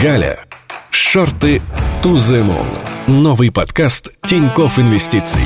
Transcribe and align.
Галя. 0.00 0.46
Шорты 0.92 1.60
to 2.04 2.14
the 2.14 2.46
moon. 2.46 3.10
Новый 3.10 3.50
подкаст 3.50 4.12
Тиньков 4.28 4.78
Инвестиций. 4.78 5.42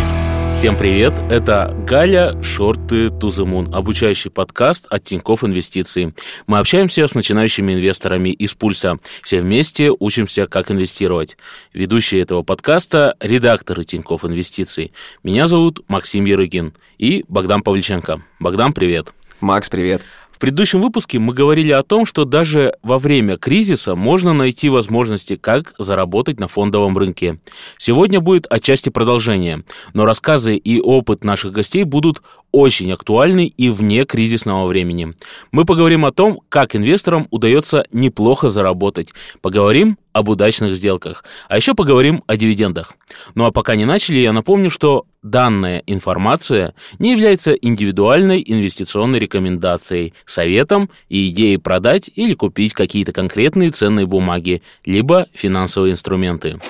Всем 0.53 0.77
привет, 0.77 1.15
это 1.31 1.75
Галя 1.87 2.39
Шорты 2.43 3.07
to 3.07 3.29
the 3.29 3.47
Moon, 3.47 3.73
обучающий 3.73 4.31
подкаст 4.31 4.85
от 4.91 5.05
Тиньков 5.05 5.43
Инвестиций. 5.43 6.15
Мы 6.47 6.59
общаемся 6.59 7.07
с 7.07 7.15
начинающими 7.15 7.73
инвесторами 7.73 8.29
из 8.29 8.53
Пульса. 8.53 8.99
Все 9.23 9.41
вместе 9.41 9.91
учимся, 9.91 10.45
как 10.45 10.71
инвестировать. 10.71 11.39
Ведущие 11.73 12.21
этого 12.21 12.43
подкаста– 12.43 13.17
редакторы 13.21 13.85
Тиньков 13.85 14.27
Инвестиций. 14.27 14.93
Меня 15.23 15.47
зовут 15.47 15.81
Максим 15.89 16.27
Ярыгин 16.27 16.75
и 16.99 17.25
Богдан 17.27 17.63
Павличенко. 17.63 18.21
Богдан, 18.39 18.75
привет. 18.75 19.15
Макс, 19.41 19.71
привет 19.71 20.03
предыдущем 20.43 20.81
выпуске 20.81 21.21
мы 21.21 21.35
говорили 21.35 21.71
о 21.71 21.85
том, 21.85 22.05
что 22.05 22.25
даже 22.25 22.75
во 22.83 22.99
время 22.99 23.37
кризиса 23.37 23.95
можно 23.95 24.33
найти 24.33 24.69
возможности, 24.69 25.37
как 25.37 25.73
заработать 25.79 26.41
на 26.41 26.49
фондовом 26.49 26.99
рынке. 26.99 27.39
Сегодня 27.79 28.19
будет 28.19 28.49
отчасти 28.51 28.89
продолжение, 28.89 29.63
но 29.95 30.05
рассказы 30.05 30.57
и 30.57 30.81
опыт 30.81 31.23
наших 31.23 31.53
гостей 31.53 31.85
будут 31.85 32.23
очень 32.53 32.93
актуальны 32.93 33.47
и 33.47 33.71
вне 33.71 34.05
кризисного 34.05 34.67
времени. 34.67 35.15
Мы 35.51 35.65
поговорим 35.65 36.05
о 36.05 36.13
том, 36.13 36.41
как 36.49 36.77
инвесторам 36.77 37.27
удается 37.31 37.85
неплохо 37.91 38.49
заработать. 38.49 39.09
Поговорим 39.41 39.99
об 40.13 40.29
удачных 40.29 40.77
сделках. 40.77 41.25
А 41.49 41.57
еще 41.57 41.75
поговорим 41.75 42.23
о 42.27 42.37
дивидендах. 42.37 42.95
Ну 43.35 43.47
а 43.47 43.51
пока 43.51 43.75
не 43.75 43.85
начали, 43.85 44.19
я 44.19 44.33
напомню, 44.33 44.71
что 44.71 45.07
данная 45.23 45.83
информация 45.87 46.75
не 46.99 47.13
является 47.13 47.53
индивидуальной 47.53 48.43
инвестиционной 48.47 49.19
рекомендацией, 49.19 50.15
советом 50.27 50.91
и 51.09 51.31
идеей 51.31 51.57
продать 51.57 52.11
или 52.15 52.35
купить 52.35 52.75
какие-то 52.75 53.13
конкретные 53.13 53.71
ценные 53.71 54.07
бумаги, 54.07 54.63
либо 54.85 55.27
финансовые 55.33 55.93
инструменты. 55.93 56.61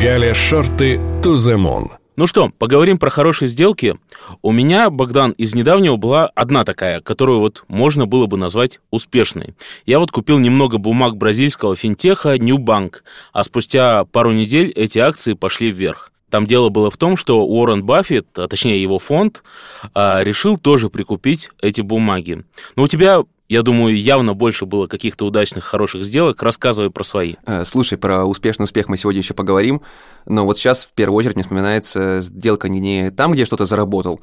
Галя 0.00 0.34
Шорты 0.34 1.00
Туземон. 1.22 1.97
Ну 2.18 2.26
что, 2.26 2.48
поговорим 2.58 2.98
про 2.98 3.10
хорошие 3.10 3.46
сделки. 3.46 3.96
У 4.42 4.50
меня, 4.50 4.90
Богдан, 4.90 5.30
из 5.30 5.54
недавнего 5.54 5.94
была 5.94 6.26
одна 6.34 6.64
такая, 6.64 7.00
которую 7.00 7.38
вот 7.38 7.62
можно 7.68 8.06
было 8.06 8.26
бы 8.26 8.36
назвать 8.36 8.80
успешной. 8.90 9.54
Я 9.86 10.00
вот 10.00 10.10
купил 10.10 10.40
немного 10.40 10.78
бумаг 10.78 11.16
бразильского 11.16 11.76
финтеха 11.76 12.36
New 12.36 12.58
Bank, 12.58 13.02
а 13.32 13.44
спустя 13.44 14.04
пару 14.04 14.32
недель 14.32 14.72
эти 14.72 14.98
акции 14.98 15.34
пошли 15.34 15.70
вверх. 15.70 16.10
Там 16.28 16.48
дело 16.48 16.70
было 16.70 16.90
в 16.90 16.96
том, 16.96 17.16
что 17.16 17.46
Уоррен 17.46 17.84
Баффет, 17.84 18.26
а 18.36 18.48
точнее 18.48 18.82
его 18.82 18.98
фонд, 18.98 19.44
а, 19.94 20.24
решил 20.24 20.58
тоже 20.58 20.90
прикупить 20.90 21.50
эти 21.62 21.82
бумаги. 21.82 22.44
Но 22.74 22.82
у 22.82 22.88
тебя 22.88 23.22
я 23.48 23.62
думаю, 23.62 23.98
явно 23.98 24.34
больше 24.34 24.66
было 24.66 24.86
каких-то 24.86 25.24
удачных, 25.24 25.64
хороших 25.64 26.04
сделок. 26.04 26.42
Рассказывай 26.42 26.90
про 26.90 27.02
свои. 27.02 27.36
Э, 27.46 27.64
слушай, 27.64 27.96
про 27.96 28.24
успешный 28.24 28.64
успех 28.64 28.88
мы 28.88 28.96
сегодня 28.98 29.22
еще 29.22 29.34
поговорим. 29.34 29.80
Но 30.26 30.44
вот 30.44 30.58
сейчас 30.58 30.84
в 30.84 30.90
первую 30.92 31.16
очередь 31.16 31.36
мне 31.36 31.44
вспоминается 31.44 32.20
сделка 32.20 32.68
не 32.68 33.10
там, 33.10 33.32
где 33.32 33.42
я 33.42 33.46
что-то 33.46 33.64
заработал, 33.64 34.20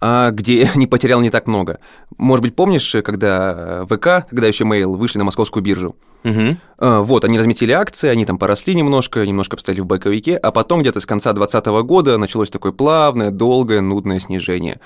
где 0.00 0.70
не 0.74 0.86
потерял 0.86 1.20
не 1.20 1.30
так 1.30 1.46
много. 1.46 1.78
Может 2.18 2.42
быть, 2.42 2.54
помнишь, 2.54 2.96
когда 3.04 3.84
ВК, 3.86 4.28
когда 4.28 4.46
еще 4.46 4.64
Mail 4.64 4.96
вышли 4.96 5.18
на 5.18 5.24
московскую 5.24 5.62
биржу? 5.62 5.96
Угу. 6.24 6.56
Вот, 7.04 7.24
они 7.24 7.38
разметили 7.38 7.70
акции, 7.72 8.08
они 8.08 8.26
там 8.26 8.36
поросли 8.36 8.74
немножко, 8.74 9.24
немножко 9.24 9.56
встали 9.56 9.80
в 9.80 9.86
боковике, 9.86 10.36
а 10.36 10.50
потом 10.50 10.80
где-то 10.80 10.98
с 10.98 11.06
конца 11.06 11.32
2020 11.32 11.66
года 11.86 12.18
началось 12.18 12.50
такое 12.50 12.72
плавное, 12.72 13.30
долгое, 13.30 13.80
нудное 13.80 14.18
снижение. 14.18 14.80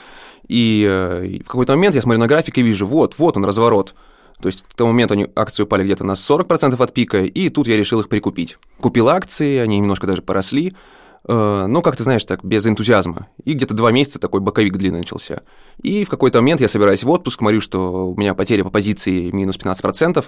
И 0.49 0.85
э, 0.87 1.39
в 1.45 1.47
какой-то 1.47 1.73
момент 1.73 1.95
я 1.95 2.03
смотрю 2.03 2.21
на 2.21 2.27
график 2.27 2.59
и 2.59 2.63
вижу, 2.63 2.87
вот, 2.87 3.15
вот 3.19 3.37
он, 3.37 3.45
разворот. 3.45 3.95
То 4.41 4.47
есть 4.47 4.65
в 4.69 4.75
тот 4.75 4.87
момент 4.87 5.13
они, 5.13 5.29
акции 5.37 5.63
упали 5.63 5.85
где-то 5.85 6.05
на 6.05 6.13
40% 6.13 6.83
от 6.83 6.95
пика, 6.95 7.23
и 7.23 7.49
тут 7.51 7.67
я 7.67 7.77
решил 7.77 8.01
их 8.01 8.09
прикупить. 8.09 8.59
Купил 8.81 9.09
акции, 9.09 9.59
они 9.59 9.79
немножко 9.79 10.07
даже 10.07 10.23
поросли, 10.23 10.75
Э, 11.29 11.67
ну, 11.69 11.83
как 11.83 11.97
ты 11.97 12.03
знаешь, 12.03 12.25
так, 12.25 12.45
без 12.45 12.67
энтузиазма. 12.67 13.29
И 13.45 13.53
где-то 13.53 13.75
два 13.75 13.93
месяца 13.93 14.19
такой 14.19 14.41
боковик 14.41 14.77
длинный 14.77 15.01
начался. 15.01 15.43
И 15.83 16.05
в 16.05 16.09
какой-то 16.09 16.39
момент 16.39 16.61
я 16.61 16.69
собираюсь 16.69 17.03
в 17.03 17.11
отпуск, 17.11 17.39
смотрю, 17.39 17.61
что 17.61 18.11
у 18.11 18.17
меня 18.17 18.35
потеря 18.35 18.65
по 18.65 18.71
позиции 18.71 19.31
минус 19.31 19.57
15%. 19.57 20.25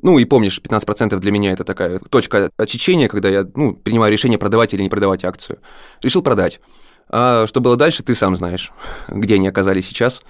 Ну, 0.00 0.18
и 0.18 0.24
помнишь, 0.24 0.60
15% 0.62 1.18
для 1.18 1.32
меня 1.32 1.52
это 1.52 1.64
такая 1.64 1.98
точка 1.98 2.50
отсечения, 2.56 3.08
когда 3.08 3.28
я 3.28 3.46
ну, 3.54 3.74
принимаю 3.74 4.12
решение, 4.12 4.38
продавать 4.38 4.74
или 4.74 4.82
не 4.82 4.88
продавать 4.88 5.24
акцию. 5.24 5.58
Решил 6.02 6.22
продать. 6.22 6.60
А 7.08 7.46
что 7.46 7.60
было 7.60 7.76
дальше, 7.76 8.02
ты 8.02 8.14
сам 8.14 8.36
знаешь, 8.36 8.70
где 9.08 9.36
они 9.36 9.48
оказались 9.48 9.86
сейчас 9.86 10.22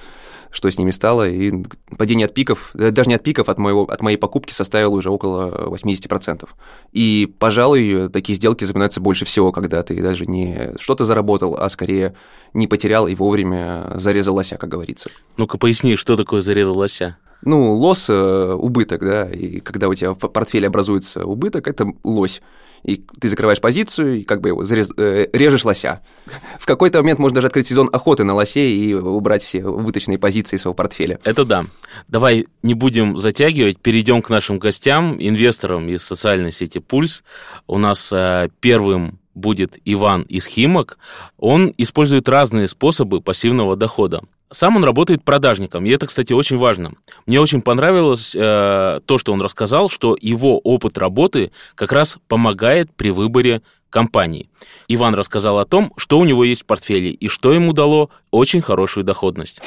что 0.51 0.71
с 0.71 0.79
ними 0.79 0.91
стало, 0.91 1.29
и 1.29 1.51
падение 1.97 2.27
от 2.27 2.35
пиков, 2.35 2.71
э, 2.75 2.91
даже 2.91 3.09
не 3.09 3.15
от 3.15 3.23
пиков, 3.23 3.49
от, 3.49 3.59
моего, 3.59 3.85
от 3.85 4.01
моей 4.03 4.17
покупки 4.17 4.53
составило 4.53 4.95
уже 4.95 5.11
около 5.11 5.69
80%. 5.69 6.49
И, 6.93 7.33
пожалуй, 7.39 8.09
такие 8.09 8.37
сделки 8.37 8.65
запоминаются 8.65 9.01
больше 9.01 9.25
всего, 9.25 9.53
когда 9.53 9.83
ты 9.83 10.03
даже 10.03 10.27
не 10.27 10.75
что-то 10.79 11.05
заработал, 11.05 11.57
а 11.59 11.69
скорее 11.69 12.15
не 12.55 12.67
потерял 12.67 13.09
и 13.09 13.15
вовремя 13.15 13.93
зарезал 13.97 14.35
лося, 14.35 14.57
как 14.57 14.69
говорится. 14.69 15.11
Ну-ка 15.37 15.59
поясни, 15.59 15.97
что 15.97 16.17
такое 16.17 16.41
зарезал 16.41 16.77
лося? 16.77 17.17
Ну, 17.43 17.75
лос 17.75 18.09
э,– 18.11 18.53
убыток, 18.59 19.01
да, 19.01 19.25
и 19.31 19.61
когда 19.61 19.89
у 19.89 19.95
тебя 19.95 20.13
в 20.13 20.17
портфеле 20.17 20.67
образуется 20.67 21.25
убыток, 21.25 21.69
это 21.69 21.87
лось 22.05 22.41
и 22.83 23.05
ты 23.21 23.29
закрываешь 23.29 23.61
позицию, 23.61 24.21
и 24.21 24.25
как 24.25 24.41
бы 24.41 24.51
его 24.51 24.65
зарез... 24.65 24.91
э, 24.97 25.27
режешь 25.33 25.65
лося. 25.65 26.01
В 26.59 26.67
какой-то 26.67 26.99
момент 26.99 27.19
можно 27.19 27.37
даже 27.37 27.49
открыть 27.49 27.67
сезон 27.67 27.89
охоты 27.93 28.25
на 28.25 28.35
лосей 28.35 28.77
и 28.77 28.95
убрать 28.95 29.43
все 29.43 29.65
убыточные 29.65 30.19
позиции 30.19 30.57
из 30.57 30.63
своего 30.63 30.75
портфеля. 30.75 31.19
Это 31.25 31.45
да. 31.45 31.67
Давай 32.09 32.47
не 32.63 32.75
будем 32.75 33.17
затягивать, 33.17 33.79
перейдем 33.79 34.23
к 34.23 34.31
нашим 34.31 34.59
гостям, 34.59 35.17
инвесторам 35.19 35.89
из 35.89 36.03
социальной 36.03 36.53
сети 36.53 36.79
«Пульс». 36.79 37.23
У 37.67 37.79
нас 37.79 38.13
э, 38.13 38.49
первым 38.61 39.19
будет 39.35 39.79
Иван 39.85 40.23
из 40.23 40.47
Химок. 40.47 40.99
Он 41.39 41.73
использует 41.79 42.29
разные 42.29 42.67
способы 42.67 43.21
пассивного 43.21 43.77
дохода. 43.77 44.23
Сам 44.51 44.77
он 44.77 44.85
работает 44.85 45.23
продажником, 45.25 45.85
и 45.85 45.91
это, 45.91 46.07
кстати, 46.07 46.33
очень 46.33 46.57
важно. 46.57 46.93
Мне 47.27 47.41
очень 47.41 47.61
понравилось 47.61 48.35
э, 48.35 49.01
то, 49.05 49.19
что 49.19 49.33
он 49.33 49.43
рассказал, 49.43 49.91
что 49.91 50.17
его 50.21 50.59
опыт 50.59 50.97
работы 50.97 51.53
как 51.75 51.93
раз 51.93 52.17
помогает 52.29 52.91
при 52.95 53.11
выборе 53.11 53.63
компании. 53.91 54.49
Иван 54.89 55.15
рассказал 55.15 55.59
о 55.59 55.65
том, 55.65 55.93
что 55.97 56.19
у 56.19 56.25
него 56.25 56.45
есть 56.45 56.63
в 56.63 56.67
портфеле 56.67 57.11
и 57.11 57.29
что 57.29 57.53
ему 57.53 57.73
дало 57.73 58.11
очень 58.31 58.61
хорошую 58.61 59.05
доходность. 59.05 59.63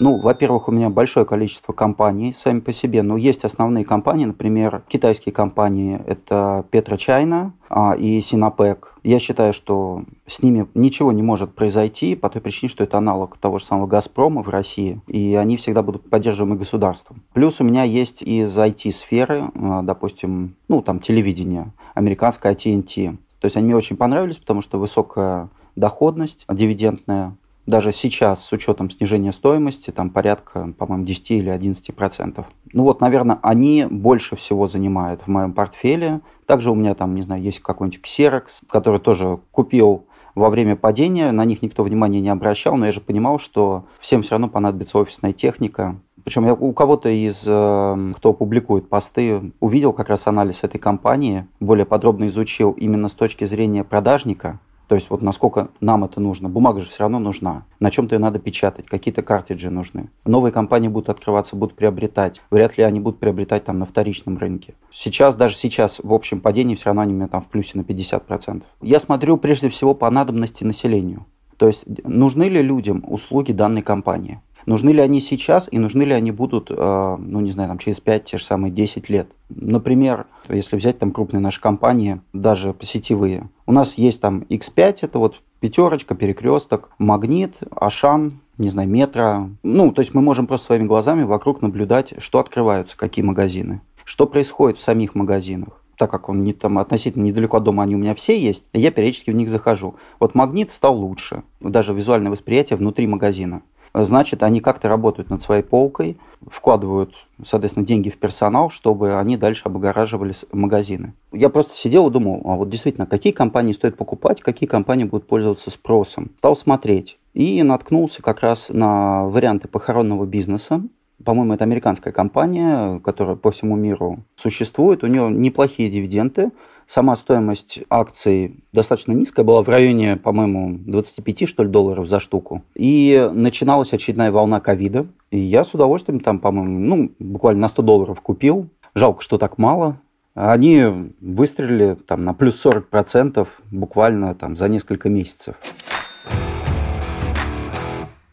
Ну, 0.00 0.20
во-первых, 0.20 0.68
у 0.68 0.72
меня 0.72 0.90
большое 0.90 1.26
количество 1.26 1.72
компаний 1.72 2.32
сами 2.32 2.60
по 2.60 2.72
себе, 2.72 3.02
но 3.02 3.16
есть 3.16 3.44
основные 3.44 3.84
компании, 3.84 4.26
например, 4.26 4.82
китайские 4.86 5.32
компании, 5.32 6.00
это 6.06 6.64
Петрочайна 6.70 7.52
а, 7.68 7.96
и 7.96 8.20
Синопек. 8.20 8.94
Я 9.02 9.18
считаю, 9.18 9.52
что 9.52 10.04
с 10.28 10.40
ними 10.40 10.68
ничего 10.74 11.10
не 11.10 11.22
может 11.22 11.52
произойти 11.52 12.14
по 12.14 12.30
той 12.30 12.40
причине, 12.40 12.70
что 12.70 12.84
это 12.84 12.98
аналог 12.98 13.38
того 13.38 13.58
же 13.58 13.64
самого 13.64 13.88
«Газпрома» 13.88 14.42
в 14.44 14.48
России, 14.48 15.00
и 15.08 15.34
они 15.34 15.56
всегда 15.56 15.82
будут 15.82 16.08
поддерживаемы 16.08 16.56
государством. 16.56 17.22
Плюс 17.32 17.60
у 17.60 17.64
меня 17.64 17.82
есть 17.82 18.22
из 18.22 18.56
IT-сферы, 18.56 19.50
а, 19.56 19.82
допустим, 19.82 20.54
ну, 20.68 20.80
там, 20.80 21.00
телевидение, 21.00 21.72
американское 21.94 22.54
TNT. 22.54 23.16
То 23.40 23.46
есть 23.46 23.56
они 23.56 23.66
мне 23.66 23.76
очень 23.76 23.96
понравились, 23.96 24.38
потому 24.38 24.60
что 24.60 24.78
высокая 24.78 25.48
доходность 25.76 26.44
дивидендная, 26.48 27.36
даже 27.66 27.92
сейчас 27.92 28.44
с 28.46 28.52
учетом 28.52 28.88
снижения 28.88 29.30
стоимости, 29.30 29.90
там 29.90 30.08
порядка, 30.08 30.72
по-моему, 30.78 31.04
10 31.04 31.30
или 31.32 31.50
11 31.50 31.94
процентов. 31.94 32.46
Ну 32.72 32.84
вот, 32.84 33.00
наверное, 33.02 33.38
они 33.42 33.86
больше 33.88 34.36
всего 34.36 34.66
занимают 34.66 35.20
в 35.20 35.28
моем 35.28 35.52
портфеле. 35.52 36.22
Также 36.46 36.70
у 36.70 36.74
меня 36.74 36.94
там, 36.94 37.14
не 37.14 37.22
знаю, 37.22 37.42
есть 37.42 37.60
какой-нибудь 37.60 38.00
Xerox, 38.02 38.62
который 38.70 39.00
тоже 39.00 39.38
купил 39.50 40.06
во 40.34 40.50
время 40.50 40.76
падения, 40.76 41.30
на 41.32 41.44
них 41.44 41.62
никто 41.62 41.82
внимания 41.82 42.20
не 42.20 42.28
обращал, 42.28 42.76
но 42.76 42.86
я 42.86 42.92
же 42.92 43.00
понимал, 43.00 43.38
что 43.38 43.84
всем 44.00 44.22
все 44.22 44.32
равно 44.32 44.48
понадобится 44.48 44.98
офисная 44.98 45.32
техника. 45.32 46.00
Причем 46.28 46.44
я 46.44 46.52
у 46.52 46.74
кого-то 46.74 47.08
из, 47.08 47.42
э, 47.46 48.12
кто 48.16 48.34
публикует 48.34 48.90
посты, 48.90 49.50
увидел 49.60 49.94
как 49.94 50.10
раз 50.10 50.26
анализ 50.26 50.62
этой 50.62 50.76
компании, 50.76 51.46
более 51.58 51.86
подробно 51.86 52.28
изучил 52.28 52.72
именно 52.72 53.08
с 53.08 53.12
точки 53.12 53.46
зрения 53.46 53.82
продажника, 53.82 54.58
то 54.88 54.94
есть 54.94 55.08
вот 55.08 55.22
насколько 55.22 55.68
нам 55.80 56.04
это 56.04 56.20
нужно. 56.20 56.50
Бумага 56.50 56.80
же 56.80 56.90
все 56.90 57.04
равно 57.04 57.18
нужна. 57.18 57.64
На 57.80 57.90
чем-то 57.90 58.14
ее 58.14 58.18
надо 58.18 58.38
печатать, 58.40 58.84
какие-то 58.84 59.22
картриджи 59.22 59.70
нужны. 59.70 60.10
Новые 60.26 60.52
компании 60.52 60.88
будут 60.88 61.08
открываться, 61.08 61.56
будут 61.56 61.74
приобретать. 61.74 62.42
Вряд 62.50 62.76
ли 62.76 62.84
они 62.84 63.00
будут 63.00 63.20
приобретать 63.20 63.64
там 63.64 63.78
на 63.78 63.86
вторичном 63.86 64.36
рынке. 64.36 64.74
Сейчас, 64.92 65.34
даже 65.34 65.56
сейчас, 65.56 65.98
в 65.98 66.12
общем 66.12 66.42
падении 66.42 66.74
все 66.74 66.86
равно 66.90 67.00
они 67.00 67.14
у 67.14 67.16
меня 67.16 67.28
там 67.28 67.40
в 67.40 67.46
плюсе 67.46 67.78
на 67.78 67.80
50%. 67.80 68.64
Я 68.82 69.00
смотрю 69.00 69.38
прежде 69.38 69.70
всего 69.70 69.94
по 69.94 70.10
надобности 70.10 70.62
населению. 70.62 71.24
То 71.58 71.66
есть 71.66 71.84
нужны 72.04 72.44
ли 72.44 72.62
людям 72.62 73.04
услуги 73.06 73.52
данной 73.52 73.82
компании? 73.82 74.40
Нужны 74.68 74.90
ли 74.90 75.00
они 75.00 75.22
сейчас 75.22 75.66
и 75.70 75.78
нужны 75.78 76.02
ли 76.02 76.12
они 76.12 76.30
будут, 76.30 76.70
э, 76.70 77.16
ну 77.18 77.40
не 77.40 77.52
знаю, 77.52 77.70
там 77.70 77.78
через 77.78 78.00
5, 78.00 78.24
те 78.26 78.36
же 78.36 78.44
самые 78.44 78.70
10 78.70 79.08
лет? 79.08 79.26
Например, 79.48 80.26
если 80.50 80.76
взять 80.76 80.98
там 80.98 81.10
крупные 81.10 81.40
наши 81.40 81.58
компании, 81.58 82.20
даже 82.34 82.74
сетевые, 82.82 83.48
у 83.64 83.72
нас 83.72 83.94
есть 83.94 84.20
там 84.20 84.44
X5, 84.50 84.98
это 85.00 85.18
вот 85.18 85.40
пятерочка, 85.60 86.14
перекресток, 86.14 86.90
магнит, 86.98 87.56
Ашан, 87.70 88.40
не 88.58 88.68
знаю, 88.68 88.90
метро. 88.90 89.48
Ну, 89.62 89.90
то 89.90 90.00
есть 90.00 90.12
мы 90.12 90.20
можем 90.20 90.46
просто 90.46 90.66
своими 90.66 90.84
глазами 90.84 91.22
вокруг 91.22 91.62
наблюдать, 91.62 92.12
что 92.18 92.38
открываются, 92.38 92.94
какие 92.94 93.24
магазины 93.24 93.80
Что 94.04 94.26
происходит 94.26 94.76
в 94.78 94.82
самих 94.82 95.14
магазинах? 95.14 95.82
так 95.96 96.12
как 96.12 96.28
он 96.28 96.44
не 96.44 96.52
там 96.52 96.78
относительно 96.78 97.24
недалеко 97.24 97.56
от 97.56 97.64
дома, 97.64 97.82
они 97.82 97.96
у 97.96 97.98
меня 97.98 98.14
все 98.14 98.38
есть, 98.38 98.64
я 98.72 98.92
периодически 98.92 99.32
в 99.32 99.34
них 99.34 99.48
захожу. 99.48 99.96
Вот 100.20 100.36
магнит 100.36 100.70
стал 100.70 100.96
лучше, 100.96 101.42
даже 101.58 101.92
визуальное 101.92 102.30
восприятие 102.30 102.76
внутри 102.76 103.08
магазина 103.08 103.62
значит, 103.94 104.42
они 104.42 104.60
как-то 104.60 104.88
работают 104.88 105.30
над 105.30 105.42
своей 105.42 105.62
полкой, 105.62 106.16
вкладывают, 106.50 107.14
соответственно, 107.44 107.86
деньги 107.86 108.10
в 108.10 108.18
персонал, 108.18 108.70
чтобы 108.70 109.18
они 109.18 109.36
дальше 109.36 109.62
облагораживали 109.64 110.34
магазины. 110.52 111.14
Я 111.32 111.48
просто 111.48 111.74
сидел 111.74 112.08
и 112.08 112.12
думал, 112.12 112.42
а 112.44 112.56
вот 112.56 112.68
действительно, 112.70 113.06
какие 113.06 113.32
компании 113.32 113.72
стоит 113.72 113.96
покупать, 113.96 114.40
какие 114.40 114.68
компании 114.68 115.04
будут 115.04 115.26
пользоваться 115.26 115.70
спросом. 115.70 116.30
Стал 116.38 116.56
смотреть 116.56 117.18
и 117.34 117.62
наткнулся 117.62 118.22
как 118.22 118.40
раз 118.40 118.68
на 118.68 119.24
варианты 119.24 119.68
похоронного 119.68 120.26
бизнеса. 120.26 120.82
По-моему, 121.24 121.54
это 121.54 121.64
американская 121.64 122.12
компания, 122.12 123.00
которая 123.00 123.34
по 123.34 123.50
всему 123.50 123.74
миру 123.74 124.20
существует. 124.36 125.02
У 125.02 125.08
нее 125.08 125.28
неплохие 125.30 125.90
дивиденды, 125.90 126.52
Сама 126.88 127.16
стоимость 127.16 127.80
акций 127.90 128.64
достаточно 128.72 129.12
низкая, 129.12 129.44
была 129.44 129.62
в 129.62 129.68
районе, 129.68 130.16
по-моему, 130.16 130.78
25 130.86 131.46
что 131.46 131.62
ли, 131.62 131.68
долларов 131.68 132.08
за 132.08 132.18
штуку. 132.18 132.62
И 132.74 133.28
начиналась 133.34 133.92
очередная 133.92 134.32
волна 134.32 134.60
ковида. 134.60 135.06
И 135.30 135.38
я 135.38 135.64
с 135.64 135.74
удовольствием 135.74 136.20
там, 136.20 136.38
по-моему, 136.38 136.78
ну, 136.78 137.12
буквально 137.18 137.60
на 137.60 137.68
100 137.68 137.82
долларов 137.82 138.22
купил. 138.22 138.70
Жалко, 138.94 139.20
что 139.20 139.36
так 139.36 139.58
мало. 139.58 140.00
Они 140.34 140.82
выстрелили 141.20 141.94
там 141.94 142.24
на 142.24 142.32
плюс 142.32 142.64
40% 142.64 143.46
буквально 143.70 144.34
там 144.34 144.56
за 144.56 144.70
несколько 144.70 145.10
месяцев. 145.10 145.56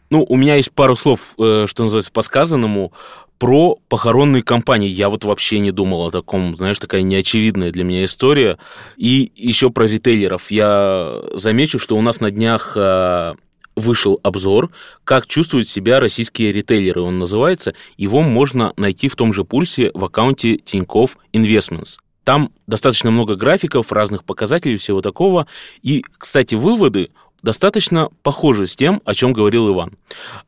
Ну, 0.08 0.24
у 0.26 0.36
меня 0.36 0.54
есть 0.54 0.72
пару 0.72 0.96
слов, 0.96 1.34
э, 1.38 1.66
что 1.66 1.82
называется, 1.82 2.12
по 2.12 2.22
сказанному 2.22 2.92
про 3.38 3.78
похоронные 3.88 4.42
компании. 4.42 4.88
Я 4.88 5.08
вот 5.08 5.24
вообще 5.24 5.58
не 5.58 5.70
думал 5.70 6.06
о 6.06 6.10
таком, 6.10 6.56
знаешь, 6.56 6.78
такая 6.78 7.02
неочевидная 7.02 7.70
для 7.70 7.84
меня 7.84 8.04
история. 8.04 8.58
И 8.96 9.30
еще 9.36 9.70
про 9.70 9.86
ритейлеров. 9.86 10.50
Я 10.50 11.22
замечу, 11.34 11.78
что 11.78 11.96
у 11.96 12.02
нас 12.02 12.20
на 12.20 12.30
днях 12.30 12.72
э, 12.76 13.34
вышел 13.76 14.18
обзор, 14.22 14.70
как 15.04 15.26
чувствуют 15.26 15.68
себя 15.68 16.00
российские 16.00 16.52
ритейлеры, 16.52 17.02
он 17.02 17.18
называется. 17.18 17.74
Его 17.96 18.22
можно 18.22 18.72
найти 18.76 19.08
в 19.08 19.16
том 19.16 19.32
же 19.32 19.44
пульсе 19.44 19.90
в 19.94 20.04
аккаунте 20.04 20.56
Тинькофф 20.56 21.18
Investments. 21.32 21.98
Там 22.24 22.50
достаточно 22.66 23.12
много 23.12 23.36
графиков, 23.36 23.92
разных 23.92 24.24
показателей, 24.24 24.78
всего 24.78 25.00
такого. 25.00 25.46
И, 25.82 26.04
кстати, 26.18 26.56
выводы 26.56 27.10
достаточно 27.42 28.08
похоже 28.22 28.66
с 28.66 28.76
тем, 28.76 29.02
о 29.04 29.14
чем 29.14 29.32
говорил 29.32 29.72
Иван. 29.72 29.92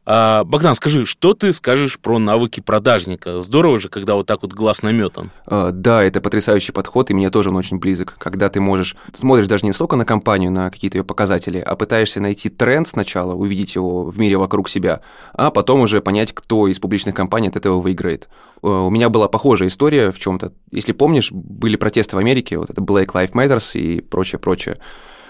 А, 0.06 0.44
Богдан, 0.44 0.75
скажи, 0.75 1.06
что 1.06 1.35
ты 1.35 1.52
скажешь 1.52 1.99
про 1.99 2.19
навыки 2.19 2.61
продажника? 2.61 3.38
Здорово 3.38 3.79
же, 3.79 3.88
когда 3.88 4.14
вот 4.14 4.26
так 4.26 4.43
вот 4.43 4.52
глаз 4.52 4.82
наметан. 4.82 5.31
А, 5.46 5.70
да, 5.70 6.02
это 6.02 6.20
потрясающий 6.20 6.73
подход, 6.73 7.11
и 7.11 7.14
мне 7.14 7.31
тоже 7.31 7.50
он 7.50 7.56
очень 7.56 7.79
близок. 7.79 8.17
Когда 8.19 8.49
ты 8.49 8.61
можешь, 8.61 8.96
смотришь 9.12 9.49
даже 9.49 9.67
не 9.67 9.73
столько 9.73 9.96
на 9.96 10.05
компанию, 10.05 10.50
на 10.50 10.70
какие-то 10.70 10.99
ее 10.99 11.05
показатели, 11.05 11.58
а 11.58 11.76
пытаешься 11.76 12.20
найти 12.20 12.49
тренд 12.49 12.88
сначала, 12.88 13.35
увидеть 13.35 13.75
его 13.75 14.05
в 14.05 14.19
мире 14.19 14.37
вокруг 14.37 14.69
себя, 14.69 15.00
а 15.35 15.50
потом 15.50 15.81
уже 15.81 16.00
понять, 16.00 16.32
кто 16.32 16.69
из 16.69 16.79
публичных 16.79 17.14
компаний 17.14 17.49
от 17.49 17.56
этого 17.56 17.81
выиграет. 17.81 18.29
А, 18.62 18.87
у 18.87 18.90
меня 18.90 19.08
была 19.08 19.29
похожая 19.29 19.69
история 19.69 20.11
в 20.11 20.19
чем-то. 20.19 20.52
Если 20.70 20.93
помнишь, 20.93 21.31
были 21.32 21.76
протесты 21.76 22.17
в 22.17 22.19
Америке, 22.19 22.58
вот 22.58 22.70
это 22.70 22.81
Black 22.81 23.08
Lives 23.12 23.32
Matter 23.32 23.79
и 23.79 24.00
прочее, 24.00 24.38
прочее 24.38 24.79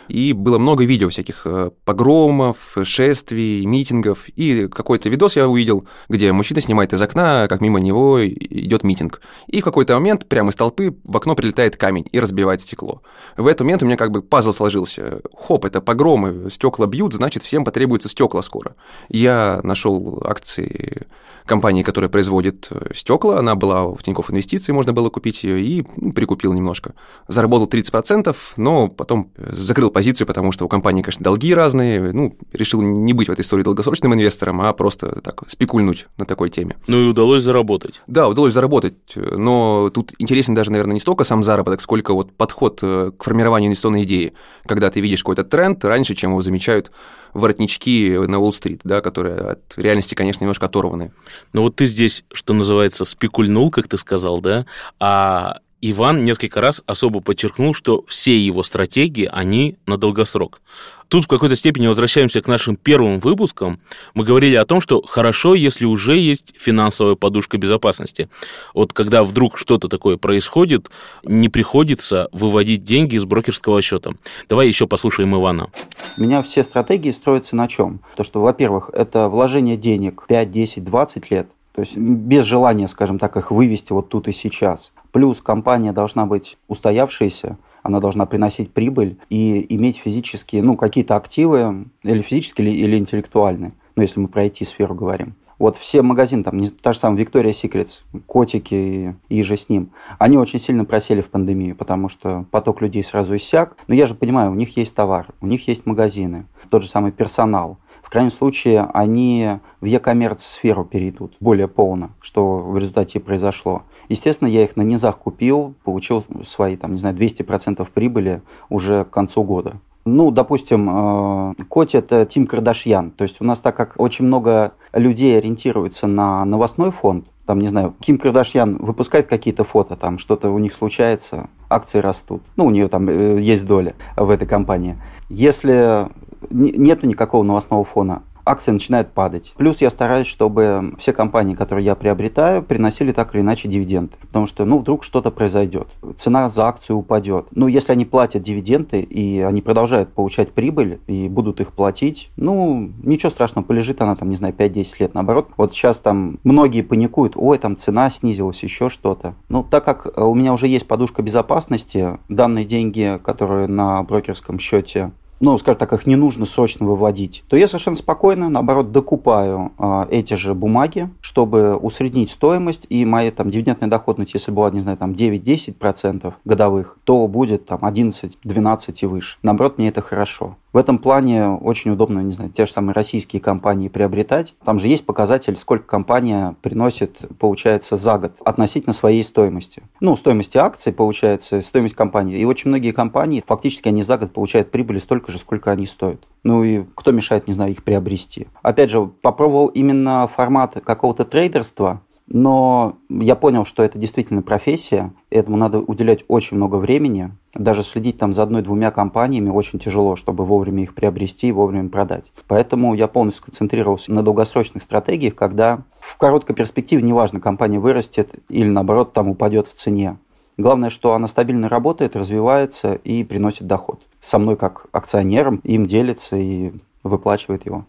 и 0.09 0.33
было 0.33 0.59
много 0.59 0.85
видео 0.85 1.09
всяких 1.09 1.43
э, 1.45 1.71
погромов, 1.85 2.77
шествий, 2.83 3.65
митингов, 3.67 4.29
и 4.31 4.69
какой-то 4.69 5.09
видос 5.09 5.37
я 5.37 5.49
увидел, 5.49 5.87
где 6.09 6.33
мужчина 6.33 6.61
снимает 6.61 6.93
из 6.93 7.01
окна, 7.01 7.47
как 7.49 7.61
мимо 7.61 7.81
него 7.81 8.25
идет 8.27 8.85
митинг. 8.85 9.21
И 9.47 9.61
в 9.61 9.65
какой-то 9.65 9.95
момент 9.95 10.27
прямо 10.27 10.51
из 10.51 10.57
толпы 10.57 10.97
в 11.07 11.17
окно 11.17 11.35
прилетает 11.35 11.77
камень 11.77 12.07
и 12.11 12.21
разбивает 12.21 12.61
стекло. 12.61 13.03
В 13.37 13.47
этот 13.47 13.61
момент 13.61 13.83
у 13.83 13.87
меня 13.87 13.97
как 13.97 14.11
бы 14.11 14.23
пазл 14.23 14.53
сложился. 14.53 15.21
Хоп, 15.37 15.65
это 15.65 15.81
погромы, 15.81 16.51
стекла 16.51 16.87
бьют, 16.87 17.15
значит, 17.15 17.43
всем 17.43 17.65
потребуется 17.65 18.09
стекла 18.09 18.43
скоро. 18.43 18.75
Я 19.09 19.61
нашел 19.63 20.23
акции 20.25 21.07
компании, 21.49 21.83
которая 21.83 22.09
производит 22.09 22.69
э, 22.71 22.93
стекла. 22.95 23.39
Она 23.39 23.57
была 23.57 23.89
в 23.89 24.03
Тинькофф 24.03 24.31
Инвестиции, 24.31 24.71
можно 24.71 24.93
было 24.93 25.11
купить 25.11 25.43
ее, 25.43 25.61
и 25.61 25.85
ну, 25.97 26.13
прикупил 26.13 26.53
немножко. 26.53 26.95
Заработал 27.27 27.67
30%, 27.67 28.37
но 28.57 28.89
потом 28.89 29.33
э, 29.37 29.53
закрыл 29.53 29.91
позицию, 29.99 30.29
потому 30.29 30.53
что 30.53 30.65
у 30.65 30.69
компании, 30.69 31.03
конечно, 31.03 31.25
долги 31.25 31.53
разные. 31.53 32.13
Ну, 32.13 32.37
решил 32.53 32.81
не 32.81 33.13
быть 33.13 33.27
в 33.27 33.33
этой 33.33 33.41
истории 33.41 33.65
долгосрочным 33.65 34.15
инвестором, 34.15 34.61
а 34.61 34.73
просто 34.73 35.21
так 35.23 35.43
спекульнуть 35.49 36.07
на 36.19 36.25
такой 36.25 36.51
теме. 36.51 36.77
Ну 36.87 37.01
и 37.01 37.09
удалось 37.09 37.43
заработать. 37.43 38.01
Да, 38.07 38.29
удалось 38.29 38.53
заработать, 38.53 38.95
но 39.17 39.91
тут 39.93 40.13
интересен 40.21 40.55
даже, 40.55 40.71
наверное, 40.71 40.95
не 40.95 41.01
столько 41.01 41.25
сам 41.25 41.43
заработок, 41.43 41.81
сколько 41.81 42.15
вот 42.15 42.33
подход 42.33 42.79
э, 42.81 43.11
к 43.19 43.25
формированию 43.25 43.67
инвестиционной 43.67 44.05
идеи. 44.05 44.35
Когда 44.67 44.89
ты 44.89 45.01
видишь 45.01 45.25
какой-то 45.25 45.43
тренд 45.43 45.85
раньше, 45.85 46.15
чем 46.15 46.31
его 46.31 46.43
замечают 46.43 46.93
воротнички 47.35 48.17
на 48.17 48.39
Уолл-стрит, 48.39 48.83
да, 48.85 49.01
которые 49.01 49.35
от 49.35 49.77
реальности, 49.77 50.15
конечно, 50.15 50.45
немножко 50.45 50.67
оторваны. 50.67 51.11
Но 51.53 51.63
вот 51.65 51.75
ты 51.75 51.87
здесь, 51.87 52.25
что 52.33 52.55
называется, 52.55 53.05
спекульнул, 53.05 53.73
как 53.73 53.89
ты 53.89 53.99
сказал, 53.99 54.41
да, 54.41 54.65
а 55.01 55.57
Иван 55.81 56.25
несколько 56.25 56.61
раз 56.61 56.83
особо 56.87 57.21
подчеркнул, 57.21 57.73
что 57.73 58.05
все 58.09 58.37
его 58.37 58.65
стратегии, 58.65 59.29
они 59.31 59.77
на 59.87 59.97
долгосрок. 59.97 60.61
Тут 61.07 61.25
в 61.25 61.29
какой-то 61.29 61.55
степени 61.55 61.87
возвращаемся 61.87 62.43
к 62.43 62.49
нашим 62.49 62.77
первым 62.77 63.21
выпускам. 63.21 63.81
Мы 64.13 64.25
говорили 64.25 64.57
о 64.57 64.67
том, 64.67 64.81
что 64.81 65.01
хорошо, 65.03 65.55
если 65.55 65.85
уже 65.85 66.19
есть 66.19 66.53
финансовая 66.59 67.15
подушка 67.15 67.59
безопасности. 67.59 68.29
Вот 68.75 68.93
когда 68.93 69.23
вдруг 69.23 69.57
что-то 69.57 69.89
такое 69.89 70.17
происходит, 70.17 70.91
не 71.23 71.49
приходится 71.49 72.29
выводить 72.33 72.83
деньги 72.83 73.15
из 73.15 73.25
брокерского 73.25 73.81
счета. 73.81 74.13
Давай 74.49 74.67
еще 74.67 74.87
послушаем 74.89 75.35
Ивана. 75.35 75.71
У 76.17 76.23
меня 76.23 76.43
все 76.43 76.65
стратегии 76.65 77.13
строятся 77.13 77.55
на 77.55 77.69
чем? 77.69 78.01
То, 78.17 78.25
что, 78.25 78.43
во-первых, 78.43 78.91
это 78.93 79.29
вложение 79.29 79.77
денег 79.77 80.25
5, 80.27 80.53
10, 80.53 80.85
20 80.85 81.31
лет. 81.31 81.49
То 81.73 81.83
есть 81.83 81.97
без 81.97 82.45
желания, 82.45 82.89
скажем 82.89 83.21
так, 83.21 83.37
их 83.37 83.53
вывести 83.53 83.93
вот 83.93 84.09
тут 84.09 84.27
и 84.27 84.33
сейчас. 84.33 84.91
Плюс 85.13 85.41
компания 85.41 85.93
должна 85.93 86.27
быть 86.27 86.59
устоявшейся, 86.69 87.59
она 87.83 88.01
должна 88.01 88.27
приносить 88.27 88.73
прибыль 88.73 89.17
и 89.31 89.75
иметь 89.75 89.99
физические, 89.99 90.63
ну, 90.63 90.77
какие-то 90.77 91.17
активы, 91.17 91.87
или 92.03 92.23
физические, 92.23 92.69
или, 92.69 92.85
или 92.85 92.99
интеллектуальные, 92.99 93.73
ну, 93.97 94.03
если 94.03 94.21
мы 94.21 94.29
про 94.29 94.47
IT-сферу 94.47 94.95
говорим. 94.95 95.35
Вот 95.59 95.77
все 95.77 96.03
магазины, 96.03 96.45
там, 96.45 96.57
не, 96.59 96.69
та 96.69 96.93
же 96.93 97.01
самая 97.01 97.25
Victoria's 97.25 97.61
Secret, 97.63 97.89
котики 98.27 99.15
и, 99.29 99.39
и 99.41 99.43
же 99.43 99.57
с 99.57 99.69
ним, 99.69 99.91
они 100.19 100.39
очень 100.39 100.61
сильно 100.61 100.85
просели 100.85 101.21
в 101.21 101.31
пандемию, 101.31 101.75
потому 101.75 102.09
что 102.09 102.45
поток 102.53 102.81
людей 102.81 103.03
сразу 103.03 103.35
иссяк. 103.35 103.77
Но 103.89 103.95
я 103.95 104.07
же 104.07 104.15
понимаю, 104.15 104.53
у 104.53 104.55
них 104.55 104.77
есть 104.77 104.95
товар, 104.95 105.27
у 105.41 105.47
них 105.47 105.67
есть 105.67 105.85
магазины, 105.85 106.47
тот 106.71 106.83
же 106.83 106.89
самый 106.89 107.11
персонал. 107.11 107.79
В 108.03 108.11
крайнем 108.11 108.31
случае, 108.31 108.89
они 108.95 109.59
в 109.81 109.85
e-commerce 109.85 110.39
сферу 110.39 110.85
перейдут 110.85 111.37
более 111.41 111.69
полно, 111.69 112.13
что 112.23 112.59
в 112.59 112.79
результате 112.79 113.21
произошло. 113.21 113.83
Естественно, 114.09 114.49
я 114.49 114.65
их 114.65 114.77
на 114.77 114.83
низах 114.83 115.19
купил, 115.19 115.75
получил 115.85 116.25
свои, 116.47 116.77
там, 116.77 116.93
не 116.93 116.99
знаю, 116.99 117.17
200% 117.17 117.87
прибыли 117.93 118.43
уже 118.69 119.05
к 119.05 119.11
концу 119.11 119.43
года. 119.43 119.77
Ну, 120.05 120.31
допустим, 120.31 120.89
э, 120.91 121.55
Коти 121.69 121.99
это 121.99 122.25
Тим 122.25 122.47
Кардашьян. 122.47 123.11
То 123.11 123.23
есть 123.23 123.41
у 123.41 123.45
нас 123.45 123.61
так 123.61 123.77
как 123.77 123.95
очень 123.99 124.25
много 124.25 124.73
людей 124.93 125.37
ориентируется 125.37 126.07
на 126.07 126.45
новостной 126.45 126.91
фонд, 126.91 127.27
там, 127.49 127.61
не 127.61 127.69
знаю, 127.69 127.95
Ким 128.01 128.19
Кардашьян 128.19 128.77
выпускает 128.77 129.27
какие-то 129.27 129.65
фото, 129.65 129.97
там 129.97 130.19
что-то 130.19 130.51
у 130.51 130.59
них 130.59 130.75
случается, 130.75 131.49
акции 131.71 131.99
растут. 131.99 132.43
Ну, 132.57 132.67
у 132.67 132.71
нее 132.71 132.89
там 132.89 133.09
э, 133.09 133.41
есть 133.41 133.67
доля 133.67 133.95
в 134.17 134.29
этой 134.29 134.47
компании. 134.47 134.99
Если 135.31 136.09
нету 136.51 137.07
никакого 137.07 137.43
новостного 137.43 137.85
фона, 137.85 138.23
акции 138.49 138.73
начинают 138.73 139.09
падать. 139.09 139.53
Плюс 139.57 139.81
я 139.81 139.91
стараюсь, 139.91 140.27
чтобы 140.27 140.95
все 140.99 141.13
компании, 141.13 141.55
которые 141.55 141.85
я 141.85 141.95
приобретаю, 141.95 142.63
приносили 142.63 143.13
так 143.13 143.35
или 143.35 143.43
иначе 143.43 143.69
дивиденды. 143.69 144.15
Потому 144.21 144.47
что, 144.47 144.65
ну, 144.65 144.79
вдруг 144.79 145.05
что-то 145.05 145.31
произойдет. 145.31 145.89
Цена 146.19 146.49
за 146.49 146.67
акцию 146.67 146.99
упадет. 146.99 147.47
Ну, 147.53 147.67
если 147.67 147.93
они 147.93 148.05
платят 148.05 148.43
дивиденды, 148.43 149.01
и 149.01 149.41
они 149.41 149.61
продолжают 149.61 150.11
получать 150.11 150.53
прибыль, 150.53 151.01
и 151.07 151.29
будут 151.29 151.61
их 151.61 151.73
платить, 151.73 152.31
ну, 152.37 152.91
ничего 153.03 153.31
страшного, 153.31 153.65
полежит 153.65 154.01
она 154.01 154.17
там, 154.17 154.31
не 154.31 154.37
знаю, 154.37 154.55
5-10 154.55 154.87
лет. 154.99 155.15
Наоборот, 155.15 155.49
вот 155.57 155.75
сейчас 155.75 155.99
там 155.99 156.39
многие 156.45 156.83
паникуют, 156.83 157.35
ой, 157.37 157.59
там 157.59 157.77
цена 157.77 158.11
снизилась, 158.11 158.63
еще 158.63 158.89
что-то. 158.89 159.35
Ну, 159.49 159.63
так 159.63 159.85
как 159.85 160.19
у 160.19 160.35
меня 160.35 160.53
уже 160.53 160.69
есть 160.69 160.87
подушка 160.87 161.23
безопасности, 161.23 162.19
данные 162.29 162.65
деньги, 162.65 163.19
которые 163.23 163.67
на 163.67 164.03
брокерском 164.03 164.59
счете 164.59 165.13
ну, 165.41 165.57
скажем 165.59 165.79
так, 165.79 165.93
их 165.95 166.07
не 166.07 166.17
нужно 166.17 166.45
срочно 166.45 166.85
выводить, 166.85 167.45
то 167.49 167.57
я 167.57 167.67
совершенно 167.67 167.97
спокойно, 167.97 168.51
наоборот, 168.51 168.93
докупаю 168.93 169.73
э, 169.79 170.07
эти 170.11 170.35
же 170.35 170.55
бумаги, 170.55 171.09
что 171.21 171.39
чтобы 171.39 171.77
усреднить 171.77 172.33
стоимость, 172.33 172.87
и 172.89 173.05
моя 173.05 173.31
там 173.31 173.49
дивидендная 173.49 173.89
доходность, 173.89 174.35
если 174.35 174.51
была, 174.51 174.73
не 174.73 174.81
знаю, 174.81 174.97
там 174.97 175.13
9-10% 175.13 176.35
годовых, 176.45 176.99
то 177.05 177.29
будет 177.29 177.67
там 177.67 177.79
11-12 177.79 178.95
и 179.01 179.07
выше. 179.07 179.39
Наоборот, 179.45 179.79
мне 179.79 179.87
это 179.87 180.03
хорошо. 180.03 180.57
В 180.73 180.77
этом 180.77 180.99
плане 180.99 181.49
очень 181.49 181.93
удобно, 181.93 182.21
не 182.21 182.35
знаю, 182.35 182.51
те 182.51 182.67
же 182.67 182.73
самые 182.73 182.93
российские 182.93 183.41
компании 183.41 183.89
приобретать. 183.89 184.55
Там 184.65 184.79
же 184.79 184.89
есть 184.89 185.07
показатель, 185.07 185.57
сколько 185.57 185.87
компания 185.87 186.57
приносит, 186.61 187.21
получается, 187.39 187.97
за 187.97 188.19
год 188.19 188.33
относительно 188.45 188.93
своей 188.93 189.25
стоимости. 189.25 189.83
Ну, 190.01 190.17
стоимости 190.17 190.59
акций, 190.59 190.93
получается, 190.93 191.63
стоимость 191.63 191.95
компании. 191.95 192.39
И 192.39 192.45
очень 192.45 192.69
многие 192.69 192.91
компании, 192.91 193.43
фактически, 193.47 193.89
они 193.89 194.03
за 194.03 194.19
год 194.19 194.33
получают 194.33 194.71
прибыли 194.71 194.99
столько 194.99 195.28
же, 195.33 195.39
сколько 195.39 195.71
они 195.71 195.87
стоят. 195.87 196.21
Ну 196.45 196.65
и 196.65 196.85
кто 196.95 197.11
мешает, 197.11 197.49
не 197.49 197.55
знаю, 197.55 197.73
их 197.73 197.83
приобрести. 197.83 198.47
Опять 198.63 198.91
же, 198.91 199.07
попробовал 199.23 199.67
именно 199.69 200.29
формат 200.29 200.77
какого-то 200.85 201.25
трейдерства, 201.25 202.01
но 202.31 202.97
я 203.09 203.35
понял, 203.37 203.65
что 203.65 203.83
это 203.83 203.99
действительно 203.99 204.43
профессия, 204.43 205.13
этому 205.31 205.57
надо 205.57 205.79
уделять 205.79 206.25
очень 206.29 206.59
много 206.59 206.77
времени. 206.77 207.33
Даже 207.55 207.83
следить 207.83 208.19
там 208.19 208.35
за 208.35 208.43
одной-двумя 208.43 208.91
компаниями 208.91 209.49
очень 209.49 209.79
тяжело, 209.79 210.15
чтобы 210.15 210.45
вовремя 210.45 210.83
их 210.83 210.95
приобрести 210.95 211.49
и 211.49 211.53
вовремя 211.53 211.89
продать. 211.89 212.27
Поэтому 212.47 212.93
я 212.93 213.09
полностью 213.09 213.45
концентрировался 213.47 214.13
на 214.13 214.23
долгосрочных 214.23 214.83
стратегиях, 214.83 215.35
когда 215.35 215.81
в 216.01 216.19
короткой 216.19 216.55
перспективе, 216.55 217.03
неважно, 217.03 217.41
компания 217.41 217.79
вырастет 217.79 218.31
или 218.51 218.69
наоборот 218.69 219.15
там 219.15 219.29
упадет 219.29 219.67
в 219.69 219.73
цене. 219.73 220.19
Главное, 220.59 220.91
что 220.91 221.15
она 221.15 221.29
стабильно 221.29 221.69
работает, 221.69 222.17
развивается 222.17 222.95
и 222.95 223.25
приносит 223.25 223.67
доход. 223.67 224.03
Со 224.23 224.39
мной 224.39 224.57
как 224.57 224.87
акционером 224.93 225.57
им 225.65 225.87
делится 225.87 226.37
и 226.37 226.73
выплачивает 227.03 227.67
его. 227.67 227.87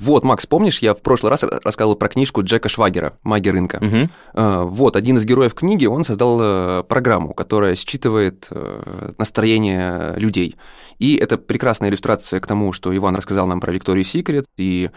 Вот, 0.00 0.24
Макс, 0.24 0.46
помнишь, 0.46 0.78
я 0.78 0.94
в 0.94 1.02
прошлый 1.02 1.28
раз 1.28 1.42
рассказывал 1.42 1.94
про 1.94 2.08
книжку 2.08 2.42
Джека 2.42 2.70
Швагера 2.70 3.18
«Маги 3.22 3.50
рынка». 3.50 3.82
Угу. 3.82 4.70
Вот, 4.70 4.96
один 4.96 5.18
из 5.18 5.26
героев 5.26 5.52
книги, 5.52 5.84
он 5.84 6.04
создал 6.04 6.38
э, 6.40 6.82
программу, 6.84 7.34
которая 7.34 7.74
считывает 7.74 8.48
э, 8.50 9.12
настроение 9.18 10.14
людей. 10.16 10.56
И 10.98 11.16
это 11.16 11.36
прекрасная 11.36 11.90
иллюстрация 11.90 12.40
к 12.40 12.46
тому, 12.46 12.72
что 12.72 12.96
Иван 12.96 13.14
рассказал 13.14 13.46
нам 13.46 13.60
про 13.60 13.72
Викторию 13.72 14.04
Секрет 14.04 14.46
и 14.56 14.90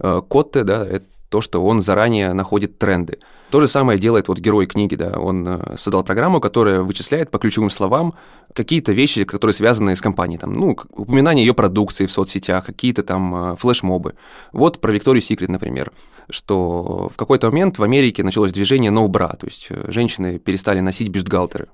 Котте, 0.00 0.64
да, 0.64 0.84
это 0.84 1.06
то, 1.28 1.40
что 1.40 1.64
он 1.64 1.80
заранее 1.80 2.32
находит 2.32 2.78
тренды. 2.78 3.18
То 3.50 3.60
же 3.60 3.66
самое 3.66 3.98
делает 3.98 4.28
вот 4.28 4.38
герой 4.38 4.66
книги, 4.66 4.94
да, 4.94 5.18
он 5.18 5.46
э, 5.46 5.76
создал 5.76 6.04
программу, 6.04 6.40
которая 6.40 6.80
вычисляет 6.80 7.30
по 7.30 7.38
ключевым 7.38 7.70
словам 7.70 8.12
какие-то 8.54 8.92
вещи, 8.92 9.24
которые 9.24 9.54
связаны 9.54 9.96
с 9.96 10.00
компанией, 10.00 10.38
там, 10.38 10.52
ну, 10.52 10.76
упоминание 10.92 11.46
ее 11.46 11.54
продукции 11.54 12.06
в 12.06 12.12
соцсетях, 12.12 12.66
какие-то 12.66 13.02
там 13.02 13.52
э, 13.52 13.56
флешмобы. 13.56 14.14
Вот 14.52 14.80
про 14.80 14.92
Викторию 14.92 15.22
Секрет, 15.22 15.48
например, 15.48 15.92
что 16.30 17.10
в 17.12 17.16
какой-то 17.16 17.48
момент 17.48 17.78
в 17.78 17.82
Америке 17.82 18.22
началось 18.22 18.52
движение 18.52 18.90
no 18.90 19.06
bra, 19.08 19.36
то 19.36 19.46
есть 19.46 19.68
э, 19.70 19.90
женщины 19.90 20.38
перестали 20.38 20.80
носить 20.80 21.08
бюстгальтеры 21.08 21.68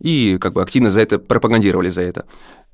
и 0.00 0.38
как 0.38 0.52
бы 0.54 0.62
активно 0.62 0.90
за 0.90 1.00
это 1.00 1.18
пропагандировали 1.18 1.88
за 1.88 2.02
это. 2.02 2.26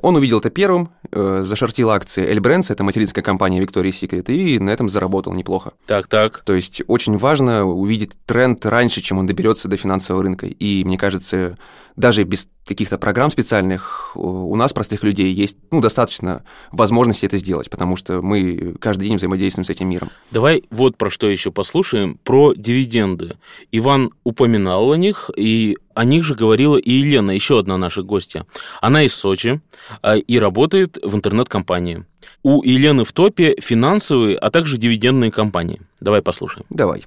Он 0.02 0.16
увидел 0.16 0.38
это 0.38 0.50
первым, 0.50 0.90
э, 1.10 1.42
зашортил 1.44 1.90
акции 1.90 2.26
Эль 2.26 2.40
Брэнс, 2.40 2.70
это 2.70 2.84
материнская 2.84 3.22
компания 3.22 3.60
Victoria's 3.60 4.00
Secret, 4.00 4.32
и 4.32 4.58
на 4.58 4.70
этом 4.70 4.88
заработал 4.88 5.32
неплохо. 5.34 5.72
Так, 5.86 6.06
так. 6.08 6.42
То 6.44 6.54
есть 6.54 6.82
очень 6.86 7.16
важно 7.16 7.64
увидеть 7.64 8.12
тренд 8.26 8.64
раньше, 8.66 9.00
чем 9.00 9.18
он 9.18 9.26
доберется 9.26 9.68
до 9.68 9.76
финансового 9.76 10.22
рынка. 10.22 10.46
И 10.46 10.84
мне 10.84 10.96
кажется, 10.98 11.58
даже 11.96 12.24
без 12.24 12.48
каких-то 12.66 12.98
программ 12.98 13.30
специальных 13.30 14.12
у 14.14 14.54
нас, 14.54 14.72
простых 14.72 15.02
людей, 15.02 15.32
есть 15.32 15.58
ну, 15.72 15.80
достаточно 15.80 16.44
возможности 16.70 17.26
это 17.26 17.36
сделать, 17.36 17.68
потому 17.68 17.96
что 17.96 18.22
мы 18.22 18.76
каждый 18.78 19.08
день 19.08 19.16
взаимодействуем 19.16 19.64
с 19.64 19.70
этим 19.70 19.88
миром. 19.88 20.10
Давай 20.30 20.62
вот 20.70 20.96
про 20.96 21.10
что 21.10 21.28
еще 21.28 21.50
послушаем, 21.50 22.18
про 22.22 22.54
дивиденды. 22.54 23.36
Иван 23.72 24.12
упоминал 24.22 24.92
о 24.92 24.96
них, 24.96 25.30
и 25.36 25.78
о 25.94 26.04
них 26.04 26.22
же 26.22 26.34
говорила 26.34 26.76
и 26.76 26.92
Елена, 26.92 27.32
еще 27.32 27.58
одна 27.58 27.76
наша 27.76 28.02
гостья. 28.02 28.46
Она 28.80 29.02
из 29.02 29.14
Сочи 29.14 29.60
и 30.26 30.38
работает 30.38 30.98
в 31.02 31.14
интернет-компании. 31.14 32.04
У 32.42 32.62
Елены 32.62 33.04
в 33.04 33.12
топе 33.12 33.56
финансовые, 33.60 34.36
а 34.36 34.50
также 34.50 34.78
дивидендные 34.78 35.30
компании. 35.30 35.80
Давай 36.00 36.22
послушаем. 36.22 36.66
Давай. 36.70 37.04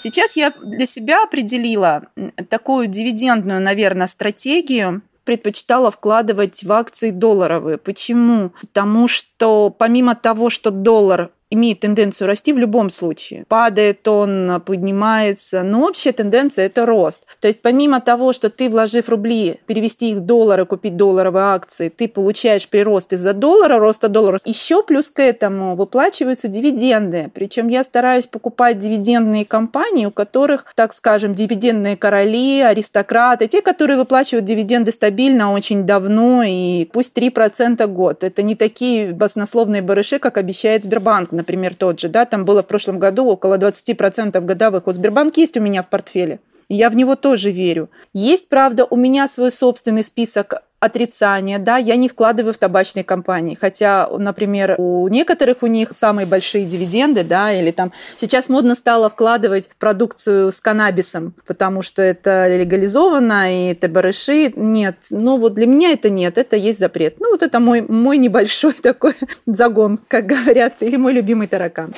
Сейчас 0.00 0.36
я 0.36 0.52
для 0.62 0.86
себя 0.86 1.24
определила 1.24 2.04
такую 2.48 2.88
дивидендную, 2.88 3.60
наверное, 3.60 4.06
стратегию, 4.06 5.02
предпочитала 5.24 5.90
вкладывать 5.90 6.62
в 6.62 6.72
акции 6.72 7.10
долларовые. 7.10 7.78
Почему? 7.78 8.52
Потому 8.60 9.08
что 9.08 9.70
помимо 9.70 10.14
того, 10.14 10.50
что 10.50 10.70
доллар 10.70 11.30
имеет 11.54 11.80
тенденцию 11.80 12.28
расти 12.28 12.52
в 12.52 12.58
любом 12.58 12.90
случае. 12.90 13.44
Падает 13.48 14.06
он, 14.06 14.60
поднимается, 14.64 15.62
но 15.62 15.86
общая 15.86 16.12
тенденция– 16.12 16.66
это 16.66 16.86
рост. 16.86 17.26
То 17.40 17.48
есть 17.48 17.62
помимо 17.62 18.00
того, 18.00 18.32
что 18.32 18.50
ты, 18.50 18.68
вложив 18.68 19.08
рубли, 19.08 19.60
перевести 19.66 20.10
их 20.10 20.16
в 20.18 20.20
доллары, 20.20 20.66
купить 20.66 20.96
долларовые 20.96 21.44
акции, 21.44 21.88
ты 21.88 22.08
получаешь 22.08 22.68
прирост 22.68 23.12
из-за 23.12 23.32
доллара, 23.32 23.78
роста 23.78 24.08
доллара, 24.08 24.38
еще 24.44 24.82
плюс 24.82 25.10
к 25.10 25.20
этому 25.20 25.76
выплачиваются 25.76 26.48
дивиденды. 26.48 27.30
Причем 27.34 27.68
я 27.68 27.82
стараюсь 27.82 28.26
покупать 28.26 28.78
дивидендные 28.78 29.44
компании, 29.44 30.06
у 30.06 30.10
которых, 30.10 30.66
так 30.74 30.92
скажем, 30.92 31.34
дивидендные 31.34 31.96
короли, 31.96 32.60
аристократы, 32.60 33.46
те, 33.46 33.62
которые 33.62 33.96
выплачивают 33.96 34.44
дивиденды 34.44 34.92
стабильно 34.92 35.52
очень 35.52 35.84
давно 35.84 36.42
и 36.44 36.84
пусть 36.86 37.16
3% 37.16 37.86
в 37.86 37.92
год. 37.92 38.24
Это 38.24 38.42
не 38.42 38.54
такие 38.54 39.12
баснословные 39.12 39.82
барыши, 39.82 40.18
как 40.18 40.36
обещает 40.36 40.84
Сбербанк, 40.84 41.32
например, 41.44 41.76
тот 41.76 42.00
же, 42.00 42.08
да, 42.08 42.24
там 42.24 42.46
было 42.46 42.62
в 42.62 42.66
прошлом 42.66 42.98
году 42.98 43.26
около 43.26 43.58
20% 43.58 44.40
годовых. 44.40 44.86
Вот 44.86 44.96
Сбербанк 44.96 45.36
есть 45.36 45.58
у 45.58 45.60
меня 45.60 45.82
в 45.82 45.88
портфеле, 45.90 46.40
я 46.70 46.88
в 46.88 46.96
него 46.96 47.16
тоже 47.16 47.50
верю. 47.50 47.90
Есть, 48.14 48.48
правда, 48.48 48.86
у 48.88 48.96
меня 48.96 49.28
свой 49.28 49.50
собственный 49.50 50.02
список 50.02 50.62
отрицания, 50.84 51.58
да, 51.58 51.76
я 51.78 51.96
не 51.96 52.08
вкладываю 52.08 52.52
в 52.52 52.58
табачные 52.58 53.04
компании, 53.04 53.56
хотя, 53.58 54.08
например, 54.08 54.74
у 54.78 55.08
некоторых 55.08 55.62
у 55.62 55.66
них 55.66 55.90
самые 55.92 56.26
большие 56.26 56.64
дивиденды, 56.64 57.24
да, 57.24 57.52
или 57.52 57.70
там 57.70 57.92
сейчас 58.16 58.48
модно 58.48 58.74
стало 58.74 59.08
вкладывать 59.08 59.68
продукцию 59.78 60.52
с 60.52 60.60
каннабисом, 60.60 61.34
потому 61.46 61.82
что 61.82 62.02
это 62.02 62.54
легализовано, 62.54 63.52
и 63.52 63.72
это 63.72 63.88
барыши, 63.88 64.52
нет, 64.54 64.96
ну 65.10 65.38
вот 65.38 65.54
для 65.54 65.66
меня 65.66 65.92
это 65.92 66.10
нет, 66.10 66.38
это 66.38 66.56
есть 66.56 66.78
запрет. 66.78 67.16
Ну 67.18 67.30
вот 67.30 67.42
это 67.42 67.60
мой, 67.60 67.82
мой 67.82 68.18
небольшой 68.18 68.72
такой 68.82 69.14
загон, 69.46 69.98
как 70.08 70.26
говорят, 70.26 70.74
или 70.80 70.96
мой 70.96 71.12
любимый 71.12 71.46
таракан. 71.46 71.94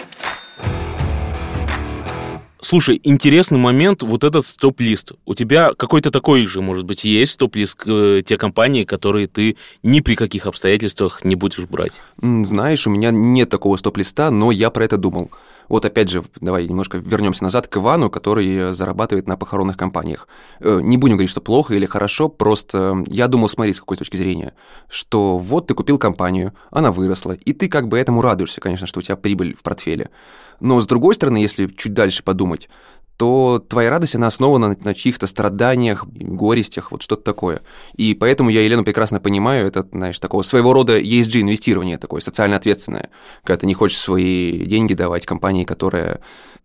Слушай, 2.69 3.01
интересный 3.05 3.59
момент, 3.59 4.03
вот 4.03 4.25
этот 4.25 4.45
стоп-лист. 4.45 5.13
У 5.25 5.37
тебя 5.37 5.73
какой-то 5.73 6.11
такой 6.11 6.45
же, 6.47 6.61
может 6.61 6.85
быть, 6.85 7.05
есть 7.05 7.35
стоп-лист 7.35 7.81
э, 7.87 8.23
те 8.27 8.37
компании, 8.37 8.83
которые 8.83 9.29
ты 9.29 9.57
ни 9.85 10.01
при 10.01 10.17
каких 10.17 10.47
обстоятельствах 10.47 11.25
не 11.25 11.37
будешь 11.37 11.61
брать? 11.61 12.03
Знаешь, 12.21 12.85
у 12.89 12.91
меня 12.91 13.13
нет 13.13 13.51
такого 13.51 13.77
стоп-листа, 13.77 14.33
но 14.33 14.51
я 14.51 14.71
про 14.71 14.85
это 14.85 14.97
думал. 14.97 15.31
Вот 15.69 15.85
опять 15.85 16.09
же, 16.09 16.25
давай 16.41 16.67
немножко 16.69 16.99
вернемся 16.99 17.43
назад 17.43 17.67
к 17.67 17.77
Ивану, 17.77 18.11
который 18.11 18.75
зарабатывает 18.75 19.27
на 19.27 19.37
похоронных 19.37 19.77
компаниях. 19.77 20.29
Э, 20.61 20.81
не 20.83 20.97
будем 20.97 21.17
говорить, 21.17 21.31
что 21.31 21.41
плохо 21.41 21.75
или 21.75 21.87
хорошо, 21.87 22.29
просто 22.29 23.05
я 23.07 23.29
думал, 23.29 23.49
смотри, 23.49 23.73
с 23.73 23.81
какой 23.81 23.97
точки 23.97 24.17
зрения, 24.17 24.55
что 24.89 25.39
вот 25.39 25.67
ты 25.67 25.75
купил 25.75 25.99
компанию, 25.99 26.55
она 26.71 26.93
выросла, 26.93 27.33
и 27.33 27.53
ты 27.53 27.69
как 27.69 27.89
бы 27.89 27.99
этому 27.99 28.21
радуешься, 28.21 28.61
конечно, 28.61 28.87
что 28.87 29.01
у 29.01 29.03
тебя 29.03 29.17
прибыль 29.17 29.57
в 29.57 29.63
портфеле. 29.63 30.11
Но 30.61 30.81
с 30.81 30.87
другой 30.87 31.15
стороны, 31.15 31.39
если 31.39 31.67
чуть 31.67 31.93
дальше 31.93 32.23
подумать, 32.23 32.69
то 33.17 33.65
твоя 33.67 33.91
радость, 33.91 34.15
она 34.15 34.27
основана 34.27 34.69
на, 34.69 34.77
на 34.83 34.95
чьих-то 34.95 35.27
страданиях, 35.27 36.07
горестях, 36.07 36.93
вот 36.93 37.03
что-то 37.03 37.23
такое. 37.23 37.63
И 37.97 38.15
поэтому 38.15 38.51
я 38.51 38.63
Елену 38.63 38.85
прекрасно 38.85 39.21
понимаю, 39.21 39.67
это, 39.67 39.87
знаешь, 39.91 40.19
такого 40.19 40.43
своего 40.43 40.73
рода 40.73 40.99
ESG-инвестирование 40.99 41.99
такое, 41.99 42.21
социально 42.21 42.57
ответственное, 42.57 43.11
когда 43.43 43.61
ты 43.61 43.67
не 43.67 43.75
хочешь 43.75 43.99
свои 43.99 44.67
деньги 44.67 44.93
давать 44.93 45.25
компании, 45.25 45.65
которая, 45.65 46.21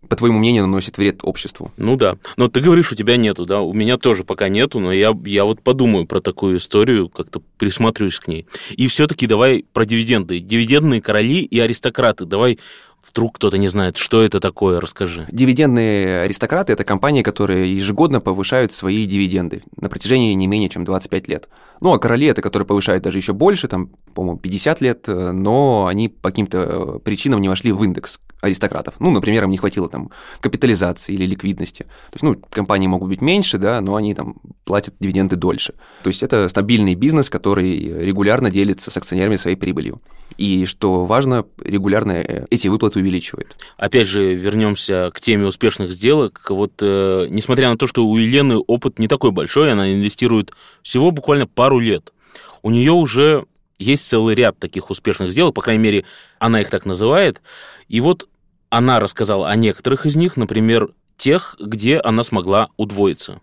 по 0.10 0.16
твоему 0.16 0.40
мнению, 0.40 0.64
наносит 0.64 0.98
вред 0.98 1.22
обществу. 1.24 1.72
Ну 1.78 1.96
да, 1.96 2.18
но 2.36 2.50
ты 2.50 2.60
говоришь, 2.60 2.92
у 2.92 2.96
тебя 2.96 3.16
нету, 3.16 3.46
да, 3.46 3.62
у 3.62 3.74
меня 3.74 3.98
тоже 3.98 4.26
пока 4.26 4.50
нету, 4.50 4.80
но 4.80 4.92
я, 4.92 5.18
я 5.26 5.46
вот 5.46 5.62
подумаю 5.62 6.06
про 6.06 6.20
такую 6.20 6.58
историю, 6.58 7.08
как-то 7.08 7.42
присмотрюсь 7.58 8.20
к 8.20 8.28
ней. 8.28 8.46
И 8.72 8.88
все 8.88 9.08
таки 9.08 9.26
давай 9.26 9.66
про 9.72 9.86
дивиденды. 9.86 10.40
Дивидендные 10.40 11.02
короли 11.02 11.44
и 11.44 11.60
аристократы, 11.60 12.26
давай 12.26 12.60
Вдруг 13.08 13.36
кто-то 13.36 13.58
не 13.58 13.68
знает, 13.68 13.98
что 13.98 14.22
это 14.22 14.40
такое, 14.40 14.80
расскажи. 14.80 15.28
Дивидендные 15.32 16.22
аристократы– 16.22 16.74
это 16.74 16.84
компании, 16.84 17.24
которые 17.24 17.76
ежегодно 17.76 18.22
повышают 18.22 18.72
свои 18.72 19.06
дивиденды 19.06 19.64
на 19.76 19.90
протяжении 19.90 20.34
не 20.34 20.48
менее 20.48 20.70
чем 20.70 20.86
25 20.86 21.28
лет. 21.28 21.50
Ну, 21.82 21.92
а 21.94 22.00
короли 22.00 22.28
это, 22.28 22.44
которые 22.44 22.68
повышают 22.68 23.04
даже 23.04 23.18
еще 23.18 23.34
больше, 23.34 23.68
там, 23.68 23.90
по-моему, 24.14 24.38
50 24.38 24.82
лет, 24.82 25.10
э, 25.10 25.32
но 25.32 25.88
они 25.88 26.10
по 26.10 26.30
каким-то 26.30 26.60
э, 26.60 27.00
причинам 27.00 27.42
не 27.42 27.50
вошли 27.50 27.72
в 27.72 27.84
индекс 27.84 28.20
аристократов. 28.40 28.96
Ну, 29.00 29.10
например, 29.10 29.46
им 29.46 29.50
не 29.50 29.58
хватило 29.58 29.90
там 29.90 30.12
капитализации 30.42 31.14
или 31.14 31.26
ликвидности. 31.26 31.84
То 31.84 32.14
есть, 32.14 32.24
ну, 32.24 32.36
компании 32.52 32.86
могут 32.86 33.10
быть 33.10 33.22
меньше, 33.22 33.58
да, 33.58 33.82
но 33.82 33.96
они 33.96 34.14
там 34.14 34.36
платят 34.64 34.94
дивиденды 35.00 35.36
дольше. 35.36 35.74
То 36.04 36.10
есть 36.10 36.22
это 36.22 36.48
стабильный 36.50 36.94
бизнес, 36.94 37.32
который 37.32 38.04
регулярно 38.04 38.52
делится 38.52 38.92
с 38.92 38.98
акционерами 38.98 39.38
своей 39.38 39.56
прибылью. 39.56 40.02
И 40.38 40.66
что 40.66 41.06
важно, 41.06 41.46
регулярно 41.64 42.12
э, 42.12 42.46
эти 42.50 42.68
выплаты 42.68 42.91
увеличивает. 42.96 43.58
Опять 43.78 44.08
же, 44.08 44.34
вернемся 44.34 45.12
к 45.14 45.20
теме 45.20 45.46
успешных 45.46 45.92
сделок. 45.92 46.46
Вот 46.50 46.74
э, 46.82 47.28
несмотря 47.30 47.70
на 47.70 47.78
то, 47.78 47.88
что 47.88 48.06
у 48.06 48.18
Елены 48.18 48.58
опыт 48.58 49.00
не 49.00 49.08
такой 49.08 49.32
большой, 49.32 49.72
она 49.72 49.94
инвестирует 49.94 50.52
всего 50.84 51.12
буквально 51.12 51.48
пару 51.48 51.80
лет. 51.80 52.14
У 52.62 52.70
нее 52.70 52.92
уже 52.92 53.46
есть 53.80 54.08
целый 54.08 54.36
ряд 54.36 54.60
таких 54.60 54.90
успешных 54.90 55.32
сделок, 55.32 55.56
по 55.56 55.62
крайней 55.62 55.84
мере, 55.84 56.06
она 56.40 56.62
их 56.62 56.70
так 56.70 56.86
называет. 56.86 57.42
И 57.88 58.00
вот 58.00 58.28
она 58.70 59.00
рассказала 59.00 59.50
о 59.50 59.56
некоторых 59.56 60.06
из 60.06 60.16
них, 60.16 60.38
например, 60.38 60.90
тех, 61.18 61.56
где 61.60 62.00
она 62.00 62.24
смогла 62.24 62.70
удвоиться. 62.78 63.42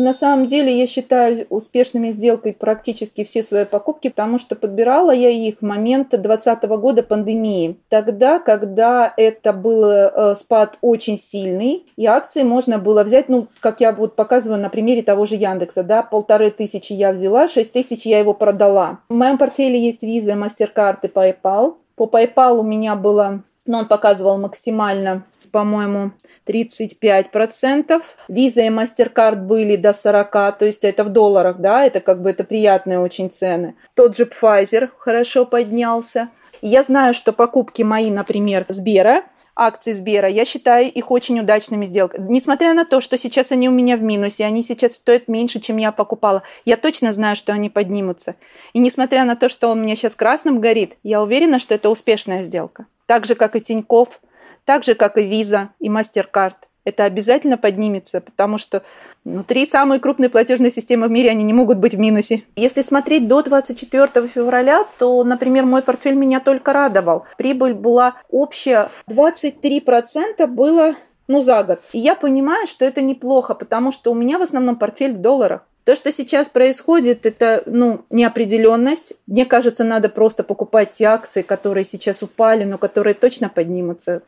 На 0.00 0.14
самом 0.14 0.46
деле 0.46 0.76
я 0.76 0.86
считаю 0.86 1.46
успешными 1.50 2.10
сделкой 2.10 2.54
практически 2.54 3.22
все 3.22 3.42
свои 3.42 3.66
покупки, 3.66 4.08
потому 4.08 4.38
что 4.38 4.56
подбирала 4.56 5.10
я 5.10 5.28
их 5.28 5.56
в 5.60 5.62
момент 5.62 6.08
2020 6.10 6.64
года 6.80 7.02
пандемии. 7.02 7.76
Тогда, 7.90 8.38
когда 8.38 9.12
это 9.14 9.52
был 9.52 9.84
э, 9.84 10.34
спад 10.36 10.78
очень 10.80 11.18
сильный, 11.18 11.84
и 11.96 12.06
акции 12.06 12.44
можно 12.44 12.78
было 12.78 13.04
взять, 13.04 13.28
ну, 13.28 13.48
как 13.60 13.82
я 13.82 13.92
вот 13.92 14.16
показываю 14.16 14.58
на 14.58 14.70
примере 14.70 15.02
того 15.02 15.26
же 15.26 15.34
Яндекса, 15.34 15.82
да, 15.82 16.02
полторы 16.02 16.50
тысячи 16.50 16.94
я 16.94 17.12
взяла, 17.12 17.46
шесть 17.46 17.74
тысяч 17.74 18.06
я 18.06 18.20
его 18.20 18.32
продала. 18.32 19.00
В 19.10 19.14
моем 19.14 19.36
портфеле 19.36 19.78
есть 19.78 20.02
MasterCard 20.02 21.00
и 21.02 21.06
PayPal. 21.08 21.74
По 21.96 22.04
PayPal 22.04 22.58
у 22.58 22.62
меня 22.62 22.96
было, 22.96 23.42
ну, 23.66 23.78
он 23.78 23.86
показывал 23.86 24.38
максимально 24.38 25.24
по-моему, 25.50 26.12
35%. 26.46 28.02
Visa 28.28 28.66
и 28.66 28.70
MasterCard 28.70 29.36
были 29.36 29.76
до 29.76 29.90
40%, 29.90 30.54
то 30.58 30.64
есть 30.64 30.84
это 30.84 31.04
в 31.04 31.08
долларах, 31.10 31.58
да, 31.58 31.84
это 31.84 32.00
как 32.00 32.22
бы 32.22 32.30
это 32.30 32.44
приятные 32.44 32.98
очень 32.98 33.30
цены. 33.30 33.74
Тот 33.94 34.16
же 34.16 34.24
Pfizer 34.24 34.88
хорошо 34.98 35.44
поднялся. 35.44 36.28
Я 36.62 36.82
знаю, 36.82 37.14
что 37.14 37.32
покупки 37.32 37.82
мои, 37.82 38.10
например, 38.10 38.66
Сбера, 38.68 39.24
акции 39.56 39.92
Сбера, 39.92 40.28
я 40.28 40.44
считаю 40.44 40.90
их 40.90 41.10
очень 41.10 41.40
удачными 41.40 41.86
сделками. 41.86 42.30
Несмотря 42.30 42.74
на 42.74 42.84
то, 42.84 43.00
что 43.00 43.16
сейчас 43.18 43.52
они 43.52 43.68
у 43.68 43.72
меня 43.72 43.96
в 43.96 44.02
минусе, 44.02 44.44
они 44.44 44.62
сейчас 44.62 44.94
стоят 44.94 45.28
меньше, 45.28 45.60
чем 45.60 45.78
я 45.78 45.92
покупала, 45.92 46.42
я 46.64 46.76
точно 46.76 47.12
знаю, 47.12 47.36
что 47.36 47.52
они 47.52 47.70
поднимутся. 47.70 48.36
И 48.72 48.78
несмотря 48.78 49.24
на 49.24 49.36
то, 49.36 49.48
что 49.48 49.68
он 49.68 49.80
у 49.80 49.82
меня 49.82 49.96
сейчас 49.96 50.14
красным 50.14 50.60
горит, 50.60 50.96
я 51.02 51.22
уверена, 51.22 51.58
что 51.58 51.74
это 51.74 51.88
успешная 51.90 52.42
сделка. 52.42 52.86
Так 53.06 53.26
же, 53.26 53.34
как 53.34 53.56
и 53.56 53.60
Тиньков, 53.60 54.20
так 54.64 54.84
же, 54.84 54.94
как 54.94 55.18
и 55.18 55.22
Visa 55.22 55.68
и 55.78 55.88
MasterCard. 55.88 56.54
Это 56.84 57.04
обязательно 57.04 57.58
поднимется, 57.58 58.20
потому 58.20 58.56
что 58.56 58.82
внутри 59.24 59.66
самые 59.66 60.00
крупные 60.00 60.30
платежные 60.30 60.70
системы 60.70 61.08
в 61.08 61.10
мире, 61.10 61.30
они 61.30 61.44
не 61.44 61.52
могут 61.52 61.78
быть 61.78 61.94
в 61.94 61.98
минусе. 61.98 62.44
Если 62.56 62.82
смотреть 62.82 63.28
до 63.28 63.42
24 63.42 64.26
февраля, 64.28 64.84
то, 64.98 65.22
например, 65.22 65.66
мой 65.66 65.82
портфель 65.82 66.14
меня 66.14 66.40
только 66.40 66.72
радовал. 66.72 67.26
Прибыль 67.36 67.74
была 67.74 68.14
общая 68.30 68.88
23% 69.08 70.46
было 70.46 70.94
ну, 71.28 71.42
за 71.42 71.62
год. 71.62 71.80
И 71.92 71.98
я 71.98 72.14
понимаю, 72.16 72.66
что 72.66 72.84
это 72.84 73.02
неплохо, 73.02 73.54
потому 73.54 73.92
что 73.92 74.10
у 74.10 74.14
меня 74.14 74.38
в 74.38 74.42
основном 74.42 74.76
портфель 74.76 75.12
в 75.12 75.20
долларах. 75.20 75.62
То, 75.84 75.96
что 75.96 76.12
сейчас 76.12 76.48
происходит, 76.50 77.24
это 77.24 77.62
ну, 77.66 78.04
неопределенность. 78.10 79.14
Мне 79.26 79.46
кажется, 79.46 79.82
надо 79.82 80.08
просто 80.08 80.44
покупать 80.44 80.92
те 80.92 81.04
акции, 81.06 81.42
которые 81.42 81.84
сейчас 81.84 82.22
упали, 82.22 82.64
но 82.64 82.76
которые 82.78 83.14
точно 83.14 83.48
поднимутся. 83.48 84.22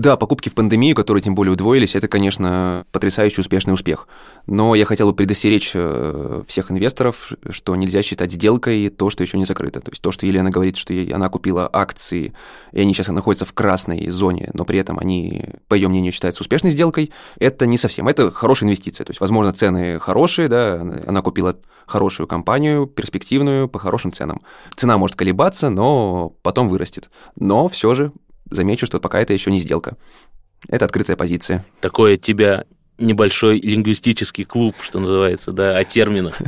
Да, 0.00 0.16
покупки 0.16 0.48
в 0.48 0.54
пандемию, 0.54 0.96
которые 0.96 1.22
тем 1.22 1.34
более 1.34 1.52
удвоились, 1.52 1.94
это, 1.94 2.08
конечно, 2.08 2.86
потрясающий 2.90 3.42
успешный 3.42 3.74
успех. 3.74 4.08
Но 4.46 4.74
я 4.74 4.86
хотел 4.86 5.10
бы 5.10 5.14
предостеречь 5.14 5.72
э, 5.74 6.42
всех 6.46 6.70
инвесторов, 6.70 7.32
что 7.50 7.76
нельзя 7.76 8.00
считать 8.00 8.32
сделкой 8.32 8.88
то, 8.88 9.10
что 9.10 9.22
еще 9.22 9.36
не 9.36 9.44
закрыто. 9.44 9.80
То 9.80 9.90
есть 9.90 10.00
то, 10.00 10.10
что 10.10 10.24
Елена 10.24 10.48
говорит, 10.48 10.78
что 10.78 10.94
она 11.14 11.28
купила 11.28 11.68
акции, 11.70 12.32
и 12.72 12.80
они 12.80 12.94
сейчас 12.94 13.08
находятся 13.08 13.44
в 13.44 13.52
красной 13.52 14.08
зоне, 14.08 14.48
но 14.54 14.64
при 14.64 14.78
этом 14.78 14.98
они, 14.98 15.50
по 15.68 15.74
ее 15.74 15.88
мнению, 15.88 16.12
считаются 16.12 16.42
успешной 16.42 16.72
сделкой, 16.72 17.12
это 17.38 17.66
не 17.66 17.76
совсем. 17.76 18.08
Это 18.08 18.32
хорошая 18.32 18.68
инвестиция. 18.68 19.04
То 19.04 19.10
есть, 19.10 19.20
возможно, 19.20 19.52
цены 19.52 19.98
хорошие, 19.98 20.48
да, 20.48 20.80
она 21.06 21.20
купила 21.20 21.58
хорошую 21.84 22.26
компанию, 22.26 22.86
перспективную, 22.86 23.68
по 23.68 23.78
хорошим 23.78 24.12
ценам. 24.12 24.40
Цена 24.76 24.96
может 24.96 25.16
колебаться, 25.16 25.68
но 25.68 26.32
потом 26.40 26.70
вырастет. 26.70 27.10
Но 27.36 27.68
все 27.68 27.94
же 27.94 28.12
замечу, 28.50 28.86
что 28.86 29.00
пока 29.00 29.20
это 29.20 29.32
еще 29.32 29.50
не 29.50 29.60
сделка. 29.60 29.96
Это 30.68 30.84
открытая 30.84 31.16
позиция. 31.16 31.64
Такое 31.80 32.16
тебя 32.16 32.64
небольшой 33.00 33.58
лингвистический 33.60 34.44
клуб, 34.44 34.74
что 34.82 35.00
называется, 35.00 35.52
да, 35.52 35.76
о 35.76 35.84
терминах. 35.84 36.38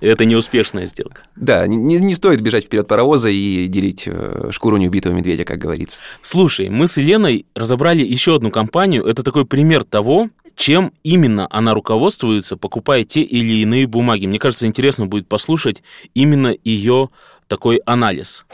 Это 0.00 0.24
неуспешная 0.24 0.86
сделка. 0.86 1.22
Да, 1.36 1.66
не, 1.66 1.98
не 1.98 2.14
стоит 2.14 2.40
бежать 2.40 2.66
вперед 2.66 2.86
паровоза 2.86 3.30
и 3.30 3.66
делить 3.66 4.04
э, 4.06 4.50
шкуру 4.52 4.76
неубитого 4.76 5.14
медведя, 5.14 5.44
как 5.44 5.58
говорится. 5.58 6.00
Слушай, 6.20 6.68
мы 6.68 6.86
с 6.86 6.98
Еленой 6.98 7.46
разобрали 7.54 8.04
еще 8.04 8.36
одну 8.36 8.50
компанию. 8.50 9.04
Это 9.04 9.22
такой 9.22 9.46
пример 9.46 9.84
того, 9.84 10.28
чем 10.54 10.92
именно 11.02 11.46
она 11.50 11.72
руководствуется, 11.72 12.56
покупая 12.56 13.04
те 13.04 13.22
или 13.22 13.62
иные 13.62 13.86
бумаги. 13.86 14.26
Мне 14.26 14.38
кажется, 14.38 14.66
интересно 14.66 15.06
будет 15.06 15.26
послушать 15.28 15.82
именно 16.14 16.54
ее 16.62 17.08
такой 17.48 17.78
анализ 17.86 18.44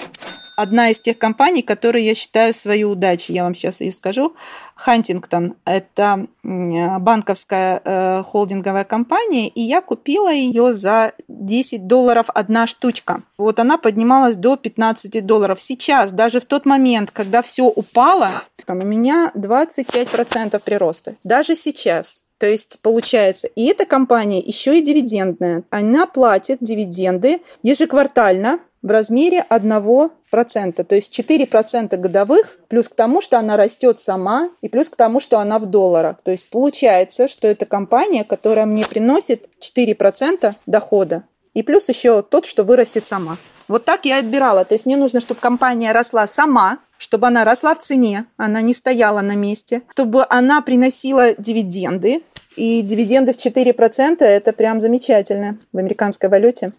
одна 0.59 0.91
из 0.91 0.99
тех 0.99 1.19
компаний, 1.19 1.63
которые 1.63 2.05
я 2.05 2.15
считаю 2.17 2.53
свою 2.53 2.91
удачу. 2.91 3.33
Я 3.33 3.45
вам 3.45 3.55
сейчас 3.55 3.81
ее 3.81 3.93
скажу. 3.93 4.35
Хантингтон– 4.75 5.55
это 5.65 6.27
банковская 6.43 7.81
э, 7.85 8.23
холдинговая 8.25 8.85
компания, 8.85 9.49
и 9.49 9.61
я 9.61 9.81
купила 9.81 10.33
ее 10.33 10.75
за 10.75 11.13
10 11.29 11.87
долларов 11.87 12.27
одна 12.35 12.67
штучка. 12.67 13.23
Вот 13.39 13.61
она 13.61 13.79
поднималась 13.79 14.35
до 14.35 14.57
15 14.57 15.25
долларов. 15.25 15.61
Сейчас, 15.61 16.13
даже 16.13 16.41
в 16.41 16.47
тот 16.47 16.67
момент, 16.67 17.13
когда 17.13 17.41
все 17.43 17.65
упало, 17.65 18.43
там 18.67 18.79
у 18.79 18.87
меня 18.87 19.31
25% 19.37 20.61
прироста. 20.65 21.15
Даже 21.23 21.55
сейчас. 21.55 22.25
То 22.39 22.47
есть 22.47 22.81
получается, 22.83 23.49
и 23.49 23.67
эта 23.67 23.85
компания 23.85 24.41
еще 24.41 24.79
и 24.79 24.83
дивидендная. 24.83 25.63
Она 25.71 26.07
платит 26.07 26.59
дивиденды 26.61 27.43
ежеквартально 27.63 28.61
в 28.83 28.91
размере 28.91 29.45
1%. 29.51 30.11
То 30.31 30.95
есть 30.95 31.19
4% 31.19 31.97
годовых, 31.97 32.59
плюс 32.69 32.89
к 32.89 32.95
тому, 32.95 33.21
что 33.21 33.39
она 33.39 33.57
растет 33.57 33.99
сама, 33.99 34.51
и 34.61 34.69
плюс 34.69 34.89
к 34.89 34.97
тому, 34.97 35.21
что 35.21 35.39
она 35.39 35.59
в 35.59 35.67
долларах. 35.67 36.21
То 36.23 36.31
есть 36.31 36.51
получается, 36.51 37.29
что 37.29 37.49
это 37.49 37.67
компания, 37.67 38.25
которая 38.25 38.67
мне 38.67 38.85
приносит 38.85 39.49
4% 39.61 40.55
дохода. 40.67 41.25
И 41.55 41.63
плюс 41.63 41.89
еще 41.89 42.23
тот, 42.23 42.47
что 42.47 42.63
вырастет 42.63 43.07
сама. 43.07 43.37
Вот 43.67 43.85
так 43.85 44.05
я 44.05 44.19
отбирала. 44.19 44.65
То 44.65 44.75
есть 44.75 44.87
мне 44.87 44.97
нужно, 44.97 45.21
чтобы 45.21 45.41
компания 45.41 45.93
росла 45.93 46.27
сама, 46.27 46.79
чтобы 46.99 47.27
она 47.27 47.45
росла 47.45 47.75
в 47.75 47.81
цене, 47.81 48.27
она 48.37 48.61
не 48.61 48.75
стояла 48.75 49.21
на 49.21 49.35
месте, 49.35 49.83
чтобы 49.93 50.25
она 50.29 50.63
приносила 50.63 51.35
дивиденды. 51.37 52.23
И 52.57 52.83
дивиденды 52.83 53.33
в 53.33 53.37
4% 53.37 54.25
это 54.25 54.53
прям 54.53 54.81
замечательно 54.81 55.59
в 55.73 55.79
американской 55.79 56.29
валюте. 56.29 56.73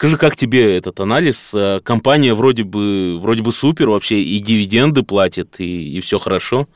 Скажи, 0.00 0.16
как 0.16 0.34
тебе 0.34 0.78
этот 0.78 0.98
анализ? 1.00 1.52
Э, 1.52 1.78
компания 1.84 2.32
вроде 2.32 2.64
бы, 2.64 3.18
вроде 3.20 3.42
бы 3.42 3.52
супер 3.52 3.90
вообще, 3.90 4.22
и 4.22 4.38
дивиденды 4.38 5.02
платит, 5.02 5.60
и, 5.60 5.90
и 5.90 6.00
все 6.00 6.18
хорошо. 6.18 6.68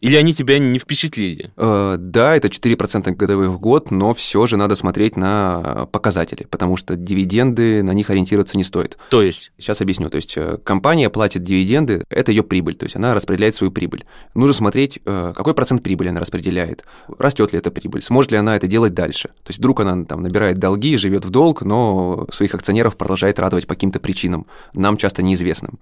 Или 0.00 0.16
они 0.16 0.34
тебя 0.34 0.58
не 0.58 0.78
впечатлили? 0.78 1.52
Э, 1.56 1.96
да, 1.98 2.36
это 2.36 2.48
4% 2.48 3.10
годовых 3.14 3.50
в 3.50 3.58
год, 3.58 3.90
но 3.90 4.14
все 4.14 4.46
же 4.46 4.56
надо 4.56 4.74
смотреть 4.74 5.16
на 5.16 5.86
показатели, 5.92 6.46
потому 6.50 6.76
что 6.76 6.96
дивиденды, 6.96 7.82
на 7.82 7.92
них 7.92 8.10
ориентироваться 8.10 8.56
не 8.56 8.64
стоит. 8.64 8.98
То 9.10 9.22
есть? 9.22 9.52
Сейчас 9.58 9.80
объясню. 9.80 10.10
То 10.10 10.16
есть 10.16 10.36
э, 10.36 10.58
компания 10.62 11.10
платит 11.10 11.42
дивиденды, 11.42 12.04
это 12.10 12.32
ее 12.32 12.42
прибыль, 12.42 12.74
то 12.74 12.84
есть 12.84 12.96
она 12.96 13.14
распределяет 13.14 13.54
свою 13.54 13.72
прибыль. 13.72 14.04
Нужно 14.34 14.54
смотреть, 14.54 15.00
э, 15.04 15.32
какой 15.34 15.54
процент 15.54 15.82
прибыли 15.82 16.08
она 16.08 16.20
распределяет, 16.20 16.84
растет 17.18 17.52
ли 17.52 17.58
эта 17.58 17.70
прибыль, 17.70 18.02
сможет 18.02 18.32
ли 18.32 18.38
она 18.38 18.56
это 18.56 18.66
делать 18.66 18.94
дальше. 18.94 19.28
То 19.28 19.48
есть 19.48 19.58
вдруг 19.58 19.80
она 19.80 20.04
там 20.04 20.22
набирает 20.22 20.58
долги, 20.58 20.96
живет 20.96 21.24
в 21.24 21.30
долг, 21.30 21.62
но 21.62 22.26
своих 22.30 22.54
акционеров 22.54 22.96
продолжает 22.96 23.38
радовать 23.38 23.66
по 23.66 23.74
каким-то 23.74 24.00
причинам, 24.00 24.46
нам 24.72 24.96
часто 24.96 25.22
неизвестным. 25.22 25.78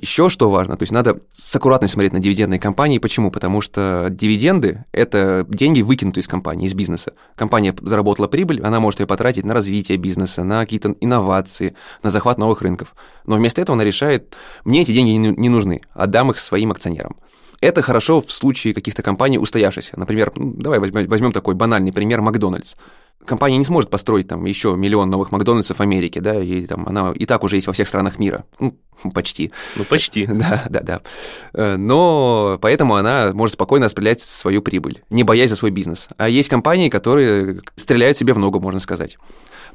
Еще 0.00 0.28
что 0.28 0.50
важно, 0.50 0.76
то 0.76 0.82
есть 0.82 0.92
надо 0.92 1.20
с 1.32 1.54
аккуратностью 1.54 1.94
смотреть 1.94 2.12
на 2.12 2.18
дивидендные 2.18 2.58
компании. 2.58 2.98
Почему? 2.98 3.30
Потому 3.30 3.60
что 3.60 4.08
дивиденды– 4.10 4.84
это 4.92 5.46
деньги, 5.48 5.82
выкинутые 5.82 6.22
из 6.22 6.28
компании, 6.28 6.66
из 6.66 6.74
бизнеса. 6.74 7.14
Компания 7.36 7.74
заработала 7.80 8.26
прибыль, 8.26 8.60
она 8.62 8.80
может 8.80 9.00
ее 9.00 9.06
потратить 9.06 9.44
на 9.44 9.54
развитие 9.54 9.96
бизнеса, 9.96 10.42
на 10.42 10.60
какие-то 10.60 10.96
инновации, 11.00 11.76
на 12.02 12.10
захват 12.10 12.38
новых 12.38 12.62
рынков. 12.62 12.94
Но 13.24 13.36
вместо 13.36 13.62
этого 13.62 13.76
она 13.76 13.84
решает, 13.84 14.36
мне 14.64 14.82
эти 14.82 14.92
деньги 14.92 15.10
не 15.10 15.48
нужны, 15.48 15.82
отдам 15.92 16.30
их 16.30 16.40
своим 16.40 16.72
акционерам. 16.72 17.16
Это 17.60 17.80
хорошо 17.80 18.20
в 18.20 18.30
случае 18.32 18.74
каких-то 18.74 19.02
компаний 19.02 19.38
устоявшихся. 19.38 19.98
Например, 19.98 20.32
ну, 20.34 20.52
давай 20.54 20.80
возьмем, 20.80 21.08
возьмем 21.08 21.32
такой 21.32 21.54
банальный 21.54 21.92
пример 21.92 22.20
Макдональдс 22.20 22.74
компания 23.24 23.56
не 23.56 23.64
сможет 23.64 23.90
построить 23.90 24.28
там 24.28 24.44
еще 24.44 24.74
миллион 24.76 25.10
новых 25.10 25.32
Макдональдсов 25.32 25.78
в 25.78 25.80
Америке, 25.80 26.20
да, 26.20 26.42
и 26.42 26.66
там 26.66 26.86
она 26.86 27.12
и 27.14 27.26
так 27.26 27.42
уже 27.44 27.56
есть 27.56 27.66
во 27.66 27.72
всех 27.72 27.88
странах 27.88 28.18
мира. 28.18 28.44
Ну, 28.58 28.76
почти. 29.12 29.52
Ну, 29.76 29.84
почти. 29.84 30.26
Да, 30.34 30.64
да, 30.68 30.80
да. 30.80 31.00
Э, 31.54 31.76
но 31.76 32.58
поэтому 32.60 32.96
она 32.96 33.32
может 33.32 33.54
спокойно 33.54 33.86
распределять 33.86 34.20
свою 34.20 34.62
прибыль, 34.62 35.02
не 35.10 35.22
боясь 35.22 35.50
за 35.50 35.56
свой 35.56 35.70
бизнес. 35.70 36.08
А 36.16 36.28
есть 36.28 36.48
компании, 36.48 36.88
которые 36.88 37.62
стреляют 37.76 38.16
себе 38.16 38.34
в 38.34 38.38
ногу, 38.38 38.60
можно 38.60 38.80
сказать. 38.80 39.16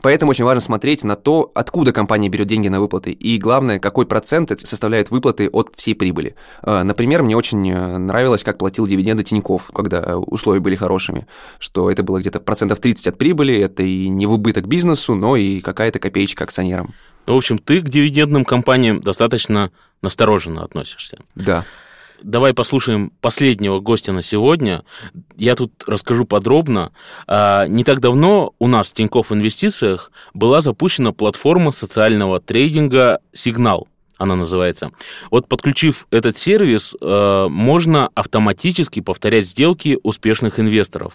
Поэтому 0.01 0.31
очень 0.31 0.45
важно 0.45 0.61
смотреть 0.61 1.03
на 1.03 1.15
то, 1.15 1.51
откуда 1.55 1.91
компания 1.91 2.29
берет 2.29 2.47
деньги 2.47 2.67
на 2.67 2.79
выплаты, 2.79 3.11
и 3.11 3.37
главное, 3.37 3.79
какой 3.79 4.05
процент 4.05 4.51
составляют 4.63 5.11
выплаты 5.11 5.49
от 5.49 5.73
всей 5.75 5.93
прибыли. 5.93 6.35
А, 6.61 6.83
например, 6.83 7.23
мне 7.23 7.35
очень 7.35 7.69
э, 7.69 7.97
нравилось, 7.97 8.43
как 8.43 8.57
платил 8.57 8.87
дивиденды 8.87 9.23
Тиньков, 9.23 9.69
когда 9.73 10.17
условия 10.17 10.59
были 10.59 10.75
хорошими, 10.75 11.27
что 11.59 11.89
это 11.89 12.03
было 12.03 12.19
где-то 12.19 12.39
процентов 12.39 12.79
30 12.79 13.07
от 13.07 13.17
прибыли, 13.17 13.57
это 13.57 13.83
и 13.83 14.07
не 14.07 14.25
в 14.25 14.33
убыток 14.33 14.67
бизнесу, 14.67 15.15
но 15.15 15.35
и 15.35 15.59
какая-то 15.61 15.99
копеечка 15.99 16.43
акционерам. 16.43 16.93
В 17.25 17.33
общем, 17.33 17.57
ты 17.59 17.81
к 17.81 17.89
дивидендным 17.89 18.45
компаниям 18.45 19.01
достаточно 19.01 19.71
настороженно 20.01 20.63
относишься. 20.63 21.19
Да. 21.35 21.65
Давай 22.23 22.53
послушаем 22.53 23.11
последнего 23.21 23.79
гостя 23.79 24.11
на 24.11 24.21
сегодня. 24.21 24.83
Я 25.37 25.55
тут 25.55 25.83
расскажу 25.87 26.25
подробно. 26.25 26.91
А, 27.27 27.67
не 27.67 27.83
так 27.83 27.99
давно 27.99 28.53
у 28.59 28.67
нас 28.67 28.91
в 28.91 28.93
Тинькофф 28.93 29.31
Инвестициях 29.31 30.11
была 30.33 30.61
запущена 30.61 31.11
платформа 31.11 31.71
социального 31.71 32.39
трейдинга 32.39 33.19
«Сигнал» 33.31 33.87
она 34.19 34.35
называется. 34.35 34.91
Вот 35.31 35.47
подключив 35.47 36.05
этот 36.11 36.37
сервис, 36.37 36.95
э, 36.99 37.47
можно 37.49 38.09
автоматически 38.13 38.99
повторять 38.99 39.47
сделки 39.47 39.97
успешных 40.03 40.59
инвесторов. 40.59 41.13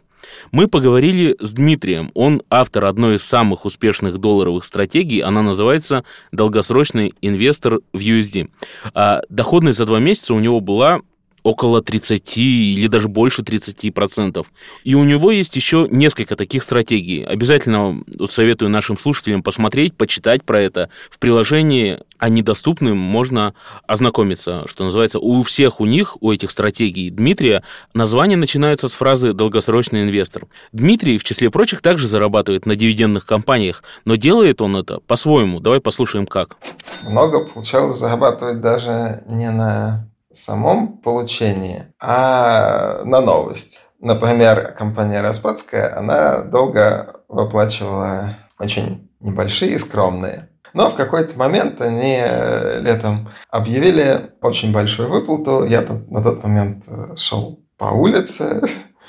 Мы 0.50 0.66
поговорили 0.68 1.36
с 1.38 1.52
Дмитрием. 1.52 2.10
Он 2.14 2.42
автор 2.50 2.86
одной 2.86 3.16
из 3.16 3.22
самых 3.22 3.66
успешных 3.66 4.18
долларовых 4.18 4.64
стратегий. 4.64 5.20
Она 5.20 5.42
называется 5.42 6.04
«Долгосрочный 6.32 7.12
инвестор 7.20 7.80
в 7.92 7.98
USD». 7.98 8.48
А 8.94 9.20
доходность 9.28 9.78
за 9.78 9.84
два 9.84 10.00
месяца 10.00 10.34
у 10.34 10.40
него 10.40 10.60
была 10.60 11.00
около 11.44 11.82
30 11.82 12.38
или 12.38 12.86
даже 12.88 13.08
больше 13.08 13.42
30%. 13.42 14.44
И 14.82 14.94
у 14.94 15.04
него 15.04 15.30
есть 15.30 15.54
еще 15.54 15.86
несколько 15.90 16.34
таких 16.36 16.62
стратегий. 16.62 17.22
Обязательно 17.22 18.02
вот 18.18 18.32
советую 18.32 18.70
нашим 18.70 18.98
слушателям 18.98 19.42
посмотреть, 19.42 19.94
почитать 19.94 20.42
про 20.42 20.60
это. 20.60 20.88
В 21.10 21.18
приложении 21.18 22.00
они 22.18 22.42
доступны, 22.42 22.94
можно 22.94 23.54
ознакомиться, 23.86 24.64
что 24.66 24.84
называется. 24.84 25.18
У 25.18 25.42
всех 25.42 25.80
у 25.80 25.86
них, 25.86 26.16
у 26.22 26.32
этих 26.32 26.50
стратегий 26.50 27.10
Дмитрия, 27.10 27.62
название 27.92 28.38
начинаются 28.38 28.88
с 28.88 28.92
фразы 28.92 29.34
«долгосрочный 29.34 30.02
инвестор». 30.02 30.46
Дмитрий, 30.72 31.18
в 31.18 31.24
числе 31.24 31.50
прочих, 31.50 31.82
также 31.82 32.08
зарабатывает 32.08 32.64
на 32.64 32.74
дивидендных 32.74 33.26
компаниях, 33.26 33.84
но 34.06 34.16
делает 34.16 34.62
он 34.62 34.76
это 34.76 35.00
по-своему. 35.00 35.60
Давай 35.60 35.80
послушаем, 35.80 36.26
как. 36.26 36.56
Много 37.02 37.44
получалось 37.44 37.98
зарабатывать 37.98 38.62
даже 38.62 39.22
не 39.26 39.50
на 39.50 40.08
самом 40.34 40.98
получении, 40.98 41.92
а 42.00 43.02
на 43.04 43.20
новость. 43.20 43.80
Например, 44.00 44.74
компания 44.76 45.20
Распадская, 45.20 45.96
она 45.96 46.42
долго 46.42 47.20
выплачивала 47.28 48.36
очень 48.58 49.10
небольшие, 49.20 49.78
скромные. 49.78 50.50
Но 50.74 50.90
в 50.90 50.94
какой-то 50.94 51.38
момент 51.38 51.80
они 51.80 52.18
э, 52.18 52.80
летом 52.80 53.28
объявили 53.48 54.32
очень 54.42 54.72
большую 54.72 55.08
выплату. 55.08 55.64
Я 55.64 55.82
на 56.08 56.22
тот 56.22 56.42
момент 56.42 56.84
э, 56.88 57.16
шел 57.16 57.64
по 57.78 57.86
улице 57.86 58.60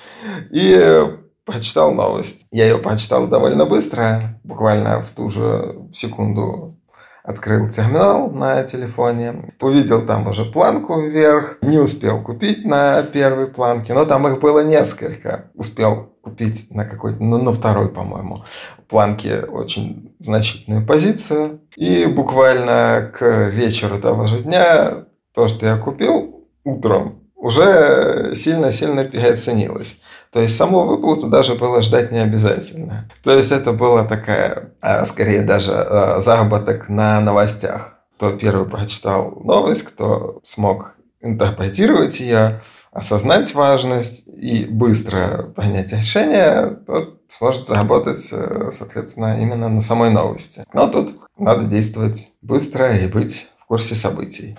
и 0.52 1.04
прочитал 1.44 1.92
новость. 1.92 2.46
Я 2.52 2.66
ее 2.66 2.78
прочитал 2.78 3.28
довольно 3.28 3.66
быстро, 3.66 4.40
буквально 4.44 5.02
в 5.02 5.10
ту 5.12 5.30
же 5.30 5.90
секунду 5.92 6.80
открыл 7.26 7.68
терминал 7.68 8.30
на 8.30 8.64
телефоне, 8.64 9.54
увидел 9.60 10.06
там 10.06 10.28
уже 10.28 10.46
планку 10.46 11.02
вверх, 11.02 11.58
не 11.62 11.80
успел 11.80 12.22
купить 12.22 12.66
на 12.66 13.04
первой 13.04 13.48
планке, 13.48 13.94
но 13.94 14.06
там 14.06 14.28
их 14.28 14.40
было 14.40 14.64
несколько. 14.64 15.52
Успел 15.56 16.14
купить 16.22 16.68
на 16.72 16.86
какой-то, 16.86 17.24
ну, 17.24 17.42
на 17.42 17.52
второй, 17.52 17.90
по-моему, 17.90 18.44
планке 18.88 19.40
очень 19.40 20.16
значительную 20.20 20.86
позицию. 20.86 21.62
И 21.76 22.06
буквально 22.06 23.12
к 23.14 23.50
вечеру 23.50 23.98
того 23.98 24.28
же 24.28 24.40
дня 24.40 25.06
то, 25.34 25.48
что 25.48 25.66
я 25.66 25.78
купил 25.78 26.48
утром, 26.64 27.25
уже 27.45 28.34
сильно-сильно 28.34 29.03
переоценилось. 29.05 29.97
То 30.31 30.41
есть 30.41 30.58
саму 30.58 30.84
выплату 30.84 31.27
даже 31.27 31.53
было 31.53 31.84
ждать 31.84 32.12
не 32.12 32.17
обязательно. 32.17 33.08
То 33.23 33.38
есть 33.38 33.51
это 33.51 33.71
была 33.71 34.03
такая, 34.03 34.73
а, 34.81 35.05
скорее 35.05 35.41
даже 35.41 35.71
а, 35.71 36.19
заработок 36.19 36.89
на 36.89 37.21
новостях. 37.21 37.99
Кто 38.17 38.31
первый 38.31 38.67
прочитал 38.67 39.39
новость, 39.43 39.84
кто 39.84 40.39
смог 40.43 40.95
интерпретировать 41.21 42.19
ее, 42.19 42.62
осознать 42.91 43.53
важность 43.53 44.23
и 44.27 44.65
быстро 44.65 45.53
принять 45.55 45.93
решение, 45.93 46.79
тот 46.88 47.21
сможет 47.27 47.67
заработать, 47.67 48.29
э, 48.31 48.69
соответственно, 48.71 49.38
именно 49.41 49.67
на 49.67 49.81
самой 49.81 50.12
новости. 50.12 50.63
Но 50.73 50.88
тут 50.88 51.13
надо 51.38 51.65
действовать 51.65 52.29
быстро 52.41 52.97
и 52.97 53.08
быть 53.08 53.49
в 53.60 53.65
курсе 53.65 53.95
событий. 53.95 54.58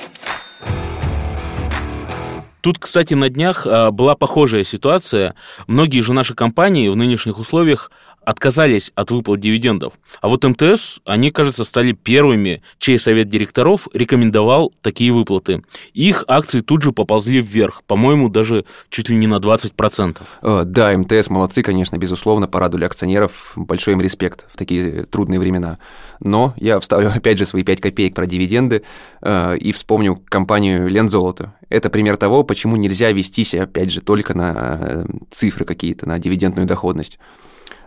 Тут, 2.67 2.79
кстати, 2.79 3.15
на 3.15 3.29
днях 3.29 3.65
а, 3.65 3.93
была 3.93 4.17
похожая 4.17 4.65
ситуация. 4.65 5.37
Многие 5.69 6.01
же 6.01 6.13
наши 6.13 6.35
компании 6.35 6.89
в 6.89 6.97
нынешних 6.97 7.39
условиях 7.39 7.93
отказались 8.27 8.91
от 8.97 9.13
выплат 9.13 9.39
дивидендов. 9.39 9.95
А 10.21 10.29
вот 10.29 10.43
МТС, 10.43 10.99
они, 11.05 11.31
кажется, 11.31 11.65
стали 11.65 11.93
первыми, 11.93 12.61
чей 12.79 12.99
совет 12.99 13.29
директоров 13.29 13.87
рекомендовал 13.95 14.73
такие 14.83 15.13
выплаты. 15.13 15.63
Их 15.95 16.25
акции 16.27 16.59
тут 16.59 16.83
же 16.83 16.91
поползли 16.91 17.41
вверх, 17.41 17.85
по-моему, 17.87 18.29
даже 18.29 18.65
чуть 18.89 19.09
ли 19.09 19.17
не 19.17 19.29
на 19.29 19.37
20%. 19.37 20.19
Э, 20.43 20.63
да, 20.67 20.99
МТС 20.99 21.31
молодцы, 21.31 21.63
конечно, 21.63 21.99
безусловно, 21.99 22.49
порадовали 22.49 22.85
акционеров. 22.85 23.53
Большой 23.55 23.95
им 23.95 24.01
респект 24.01 24.45
в 24.53 24.57
такие 24.57 25.05
трудные 25.05 25.39
времена. 25.39 25.79
Но 26.19 26.53
я 26.57 26.81
вставлю 26.81 27.13
опять 27.15 27.39
же 27.39 27.47
свои 27.47 27.63
5 27.63 27.81
копеек 27.81 28.17
про 28.17 28.27
дивиденды 28.27 28.83
э, 29.23 29.57
и 29.57 29.71
вспомню 29.71 30.21
компанию 30.29 30.89
Лензолото. 30.89 31.55
Это 31.69 31.91
пример 31.91 32.17
того, 32.17 32.43
почему 32.43 32.75
нельзя 32.75 33.13
вестись, 33.13 33.55
опять 33.55 33.93
же, 33.93 34.01
только 34.01 34.35
на 34.35 34.79
э, 34.81 35.05
цифры 35.31 35.65
какие-то, 35.65 36.09
на 36.09 36.19
дивидендную 36.19 36.67
доходность. 36.67 37.21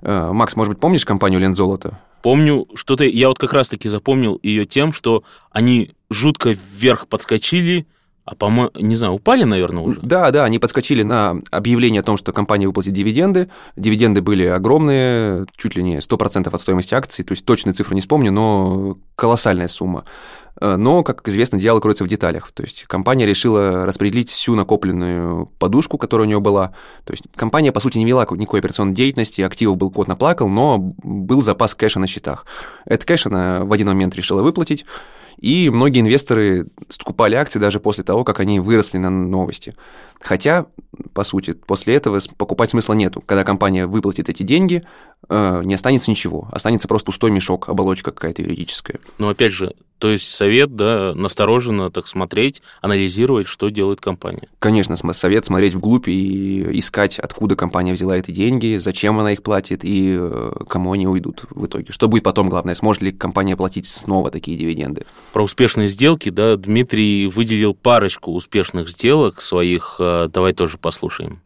Э, 0.01 0.31
Макс, 0.31 0.55
может 0.55 0.73
быть, 0.73 0.81
помнишь 0.81 1.05
компанию 1.05 1.39
Лензолото? 1.39 1.99
Помню, 2.21 2.67
что-то 2.75 3.05
я 3.05 3.29
вот 3.29 3.39
как 3.39 3.53
раз-таки 3.53 3.87
запомнил 3.87 4.39
ее 4.43 4.65
тем, 4.65 4.91
что 4.91 5.23
они 5.51 5.91
жутко 6.09 6.49
вверх 6.49 7.07
подскочили, 7.07 7.87
а, 8.29 8.35
по-моему, 8.35 8.71
не 8.75 8.95
знаю, 8.95 9.13
упали, 9.13 9.43
наверное, 9.43 9.81
уже? 9.81 9.99
Да, 10.01 10.29
да, 10.29 10.43
они 10.43 10.59
подскочили 10.59 11.01
на 11.01 11.41
объявление 11.49 12.01
о 12.01 12.03
том, 12.03 12.15
что 12.15 12.31
компания 12.31 12.67
выплатит 12.67 12.93
дивиденды. 12.93 13.49
Дивиденды 13.75 14.21
были 14.21 14.45
огромные, 14.45 15.47
чуть 15.55 15.75
ли 15.75 15.81
не 15.81 15.97
100% 15.97 16.53
от 16.53 16.61
стоимости 16.61 16.93
акций, 16.93 17.25
то 17.25 17.31
есть 17.31 17.43
точную 17.43 17.73
цифру 17.73 17.95
не 17.95 18.01
вспомню, 18.01 18.31
но 18.31 18.99
колоссальная 19.15 19.67
сумма. 19.67 20.05
Э, 20.61 20.75
но, 20.75 21.03
как 21.03 21.27
известно, 21.27 21.57
дело 21.57 21.79
кроется 21.79 22.03
в 22.03 22.07
деталях. 22.07 22.51
То 22.51 22.61
есть 22.61 22.83
компания 22.85 23.25
решила 23.25 23.87
распределить 23.87 24.29
всю 24.29 24.53
накопленную 24.53 25.47
подушку, 25.57 25.97
которая 25.97 26.27
у 26.27 26.29
нее 26.29 26.39
была. 26.39 26.73
То 27.05 27.13
есть 27.13 27.23
компания, 27.35 27.71
по 27.71 27.79
сути, 27.79 27.97
не 27.97 28.05
вела 28.05 28.27
никакой 28.29 28.59
операционной 28.59 28.93
деятельности, 28.93 29.41
активов 29.41 29.77
был 29.77 29.89
кот 29.89 30.07
наплакал, 30.07 30.49
но 30.49 30.77
был 30.77 31.41
запас 31.41 31.73
кэша 31.73 31.99
на 31.99 32.05
счетах. 32.05 32.45
Этот 32.85 33.05
кэш 33.05 33.25
она 33.25 33.65
в 33.65 33.73
один 33.73 33.87
момент 33.87 34.15
решила 34.15 34.43
выплатить, 34.43 34.85
и 35.39 35.69
многие 35.69 36.01
инвесторы 36.01 36.67
скупали 36.89 37.35
акции 37.35 37.59
даже 37.59 37.79
после 37.79 38.03
того, 38.03 38.23
как 38.23 38.39
они 38.39 38.59
выросли 38.59 38.97
на 38.97 39.09
новости. 39.09 39.73
Хотя, 40.21 40.65
по 41.13 41.23
сути, 41.23 41.53
после 41.53 41.95
этого 41.95 42.19
покупать 42.37 42.71
смысла 42.71 42.93
нету. 42.93 43.23
Когда 43.25 43.43
компания 43.43 43.87
выплатит 43.87 44.27
эти 44.27 44.43
деньги, 44.43 44.83
э, 45.29 45.61
не 45.63 45.73
останется 45.73 46.11
ничего. 46.11 46.49
Останется 46.51 46.89
просто 46.89 47.05
пустой 47.05 47.31
мешок, 47.31 47.69
оболочка 47.69 48.11
какая-то 48.11 48.41
юридическая. 48.41 48.99
Но 49.17 49.29
опять 49.29 49.53
же, 49.53 49.75
то 49.99 50.09
есть 50.09 50.29
совет, 50.29 50.75
да, 50.75 51.13
настороженно 51.13 51.91
так 51.91 52.07
смотреть, 52.07 52.61
анализировать, 52.81 53.47
что 53.47 53.69
делает 53.69 54.01
компания. 54.01 54.47
Конечно, 54.59 54.97
совет 55.13 55.45
смотреть 55.45 55.73
вглубь 55.73 56.07
и 56.07 56.79
искать, 56.79 57.19
откуда 57.19 57.55
компания 57.55 57.93
взяла 57.93 58.17
эти 58.17 58.31
деньги, 58.31 58.77
зачем 58.77 59.19
она 59.19 59.33
их 59.33 59.43
платит 59.43 59.83
и 59.83 60.15
э, 60.17 60.51
кому 60.67 60.93
они 60.93 61.07
уйдут 61.07 61.43
в 61.49 61.65
итоге. 61.65 61.91
Что 61.91 62.07
будет 62.07 62.23
потом, 62.23 62.49
главное, 62.49 62.75
сможет 62.75 63.03
ли 63.03 63.11
компания 63.11 63.55
платить 63.55 63.87
снова 63.87 64.31
такие 64.31 64.57
дивиденды. 64.57 65.05
Про 65.33 65.43
успешные 65.43 65.87
сделки, 65.87 66.29
да, 66.29 66.55
Дмитрий 66.55 67.27
выделил 67.27 67.73
парочку 67.73 68.31
успешных 68.31 68.89
сделок 68.89 69.41
своих 69.41 69.97
э, 69.99 70.29
давай 70.31 70.53
тоже 70.53 70.77
послушаем. 70.77 71.41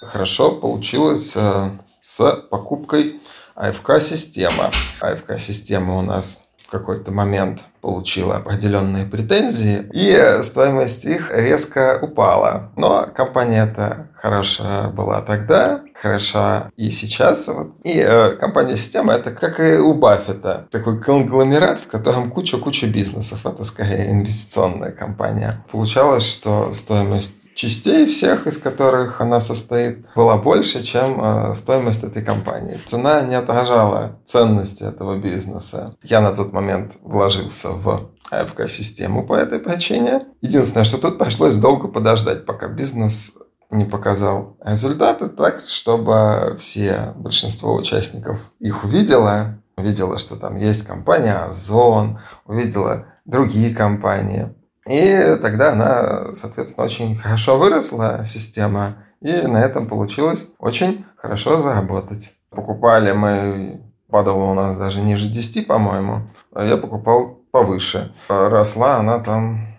Хорошо 0.00 0.52
получилось 0.52 1.32
э, 1.36 1.70
с 2.00 2.46
покупкой 2.50 3.20
АФК-система. 3.54 4.70
АФК-система 5.00 5.98
у 5.98 6.02
нас 6.02 6.42
в 6.58 6.70
какой-то 6.70 7.12
момент 7.12 7.66
получила 7.84 8.36
определенные 8.36 9.04
претензии, 9.04 9.86
и 9.92 10.42
стоимость 10.42 11.04
их 11.04 11.30
резко 11.30 11.98
упала. 12.00 12.72
Но 12.76 13.06
компания 13.14 13.68
эта 13.70 14.08
хорошая 14.24 14.88
была 14.88 15.20
тогда, 15.20 15.82
хороша 15.94 16.70
и 16.76 16.90
сейчас. 16.90 17.46
Вот. 17.48 17.76
И 17.84 18.00
э, 18.00 18.36
компания 18.36 18.76
«Система»— 18.76 19.12
это 19.14 19.32
как 19.32 19.60
и 19.60 19.76
у 19.76 19.92
Баффета. 19.92 20.66
Такой 20.70 20.98
конгломерат, 20.98 21.78
в 21.78 21.88
котором 21.88 22.30
куча-куча 22.30 22.86
бизнесов. 22.86 23.44
Это 23.44 23.64
скорее 23.64 24.10
инвестиционная 24.10 24.92
компания. 24.92 25.62
Получалось, 25.70 26.26
что 26.26 26.72
стоимость 26.72 27.54
частей 27.54 28.06
всех, 28.06 28.46
из 28.46 28.56
которых 28.56 29.20
она 29.20 29.40
состоит, 29.40 30.06
была 30.14 30.38
больше, 30.38 30.82
чем 30.82 31.20
э, 31.22 31.54
стоимость 31.54 32.02
этой 32.02 32.22
компании. 32.22 32.78
Цена 32.86 33.20
не 33.22 33.34
отражала 33.34 34.18
ценности 34.24 34.84
этого 34.84 35.18
бизнеса. 35.18 35.94
Я 36.02 36.22
на 36.22 36.32
тот 36.32 36.52
момент 36.52 36.96
вложился 37.02 37.70
в 37.74 38.10
АФК-систему 38.30 39.26
по 39.26 39.34
этой 39.34 39.58
причине. 39.58 40.26
Единственное, 40.40 40.84
что 40.84 40.98
тут 40.98 41.18
пришлось 41.18 41.56
долго 41.56 41.88
подождать, 41.88 42.46
пока 42.46 42.68
бизнес 42.68 43.34
не 43.70 43.84
показал 43.84 44.56
результаты 44.64 45.28
так, 45.28 45.58
чтобы 45.58 46.56
все, 46.58 47.12
большинство 47.16 47.74
участников 47.74 48.38
их 48.60 48.84
увидело, 48.84 49.58
увидела, 49.76 50.18
что 50.18 50.36
там 50.36 50.56
есть 50.56 50.86
компания 50.86 51.34
Озон, 51.34 52.18
увидела 52.46 53.06
другие 53.24 53.74
компании. 53.74 54.54
И 54.88 55.38
тогда 55.40 55.72
она, 55.72 56.34
соответственно, 56.34 56.84
очень 56.84 57.16
хорошо 57.16 57.58
выросла, 57.58 58.24
система, 58.26 58.96
и 59.20 59.32
на 59.32 59.62
этом 59.62 59.86
получилось 59.88 60.48
очень 60.58 61.06
хорошо 61.16 61.60
заработать. 61.60 62.32
Покупали 62.50 63.12
мы, 63.12 63.80
падало 64.10 64.44
у 64.44 64.54
нас 64.54 64.76
даже 64.76 65.00
ниже 65.00 65.28
10, 65.28 65.66
по-моему, 65.66 66.28
а 66.52 66.64
я 66.64 66.76
покупал 66.76 67.43
повыше. 67.54 68.12
Росла 68.26 68.96
она 68.96 69.20
там 69.20 69.78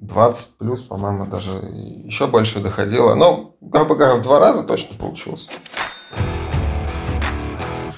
20 0.00 0.58
плюс, 0.58 0.82
по-моему, 0.82 1.24
даже 1.24 1.48
еще 2.04 2.26
больше 2.26 2.60
доходило. 2.60 3.14
Но, 3.14 3.56
грубо 3.62 3.94
говоря, 3.94 4.16
в 4.16 4.20
два 4.20 4.38
раза 4.38 4.62
точно 4.62 4.94
получилось. 4.98 5.48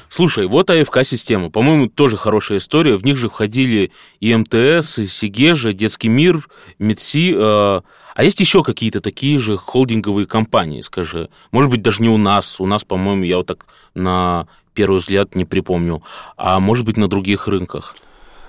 Слушай, 0.09 0.47
вот 0.47 0.71
АФК-система. 0.71 1.51
По-моему, 1.51 1.89
тоже 1.89 2.17
хорошая 2.17 2.59
история. 2.59 2.97
В 2.97 3.05
них 3.05 3.17
же 3.17 3.29
входили 3.29 3.91
и 4.21 4.33
МТС, 4.33 5.01
и 5.01 5.09
Сигежа, 5.09 5.73
Детский 5.73 6.09
мир, 6.09 6.49
МедСи. 6.79 7.35
Э, 7.35 7.81
а 8.15 8.23
есть 8.23 8.39
еще 8.39 8.63
какие-то 8.63 9.01
такие 9.01 9.41
же 9.41 9.57
холдинговые 9.57 10.29
компании, 10.29 10.83
скажи? 10.83 11.31
Может 11.51 11.73
быть, 11.73 11.83
даже 11.83 12.01
не 12.01 12.09
у 12.09 12.17
нас. 12.17 12.61
У 12.61 12.67
нас, 12.67 12.85
по-моему, 12.85 13.25
я 13.25 13.39
вот 13.39 13.49
так 13.49 13.67
на 13.95 14.47
первый 14.73 15.01
взгляд 15.01 15.35
не 15.35 15.45
припомню. 15.45 16.05
А 16.37 16.61
может 16.61 16.87
быть, 16.87 16.97
на 16.97 17.09
других 17.09 17.49
рынках. 17.49 17.97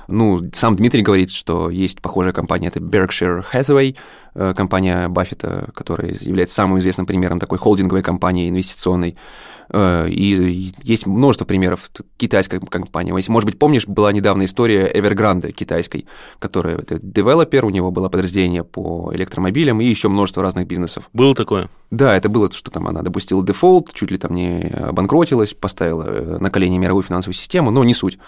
Ну, 0.07 0.41
сам 0.53 0.75
Дмитрий 0.75 1.01
говорит, 1.01 1.31
что 1.31 1.69
есть 1.69 2.01
похожая 2.01 2.33
компания, 2.33 2.67
это 2.67 2.79
Berkshire 2.79 3.43
Hathaway, 3.51 3.95
э, 4.35 4.53
компания 4.55 5.07
Баффета, 5.09 5.69
которая 5.73 6.13
является 6.19 6.55
самым 6.55 6.79
известным 6.79 7.05
примером 7.05 7.39
такой 7.39 7.57
холдинговой 7.57 8.03
компании 8.03 8.49
инвестиционной. 8.49 9.17
Э, 9.69 10.07
и 10.09 10.71
есть 10.83 11.05
множество 11.05 11.45
примеров 11.45 11.89
китайской 12.17 12.59
компании. 12.59 13.13
Если, 13.15 13.31
может 13.31 13.47
быть, 13.47 13.59
помнишь, 13.59 13.85
была 13.85 14.11
недавно 14.11 14.45
история 14.45 14.89
Evergrande 14.89 15.51
китайской, 15.51 16.05
которая 16.39 16.77
это 16.77 16.99
девелопер, 17.01 17.65
у 17.65 17.69
него 17.69 17.91
было 17.91 18.09
подразделение 18.09 18.63
по 18.63 19.11
электромобилям 19.13 19.81
и 19.81 19.85
еще 19.85 20.07
множество 20.07 20.41
разных 20.41 20.67
бизнесов. 20.67 21.09
Было 21.13 21.35
такое? 21.35 21.69
Да, 21.91 22.15
это 22.15 22.29
было, 22.29 22.49
что 22.51 22.71
там 22.71 22.87
она 22.87 23.01
допустила 23.01 23.45
дефолт, 23.45 23.93
чуть 23.93 24.11
ли 24.11 24.17
там 24.17 24.35
не 24.35 24.61
обанкротилась, 24.69 25.53
поставила 25.53 26.03
э, 26.07 26.37
на 26.39 26.49
колени 26.49 26.77
мировую 26.77 27.03
финансовую 27.03 27.35
систему, 27.35 27.71
но 27.71 27.83
не 27.83 27.93
суть. 27.93 28.19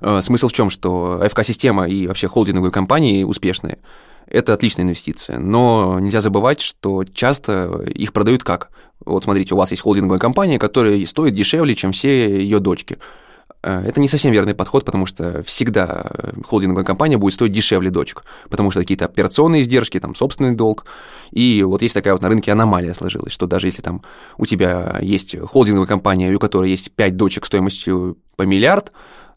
Э, 0.00 0.20
смысл 0.22 0.48
в 0.48 0.52
чем, 0.52 0.70
что 0.70 1.22
ФК-система 1.30 1.88
и 1.88 2.06
вообще 2.06 2.28
холдинговые 2.28 2.72
компании 2.72 3.24
успешные. 3.24 3.78
Это 4.26 4.54
отличная 4.54 4.84
инвестиция, 4.84 5.38
но 5.38 5.98
нельзя 6.00 6.20
забывать, 6.20 6.60
что 6.60 7.04
часто 7.04 7.82
их 7.94 8.12
продают 8.12 8.42
как? 8.42 8.70
Вот 9.04 9.24
смотрите, 9.24 9.54
у 9.54 9.58
вас 9.58 9.70
есть 9.70 9.82
холдинговая 9.82 10.18
компания, 10.18 10.58
которая 10.58 11.04
стоит 11.04 11.34
дешевле, 11.34 11.74
чем 11.74 11.92
все 11.92 12.40
ее 12.40 12.58
дочки. 12.58 12.98
Э, 13.62 13.82
это 13.86 14.00
не 14.00 14.08
совсем 14.08 14.32
верный 14.32 14.54
подход, 14.54 14.84
потому 14.84 15.06
что 15.06 15.42
всегда 15.42 16.10
холдинговая 16.44 16.84
компания 16.84 17.18
будет 17.18 17.34
стоить 17.34 17.52
дешевле 17.52 17.90
дочек, 17.90 18.24
потому 18.48 18.70
что 18.70 18.80
какие-то 18.80 19.04
операционные 19.06 19.62
издержки, 19.62 20.00
там 20.00 20.14
собственный 20.14 20.52
долг. 20.52 20.86
И 21.30 21.62
вот 21.62 21.82
есть 21.82 21.94
такая 21.94 22.14
вот 22.14 22.22
на 22.22 22.28
рынке 22.28 22.52
аномалия 22.52 22.94
сложилась, 22.94 23.32
что 23.32 23.46
даже 23.46 23.66
если 23.66 23.82
там 23.82 24.02
у 24.38 24.46
тебя 24.46 24.98
есть 25.02 25.38
холдинговая 25.38 25.86
компания, 25.88 26.32
у 26.32 26.38
которой 26.38 26.70
есть 26.70 26.92
5 26.92 27.16
дочек 27.16 27.44
стоимостью 27.44 28.18
по 28.36 28.42
миллиард, 28.42 28.92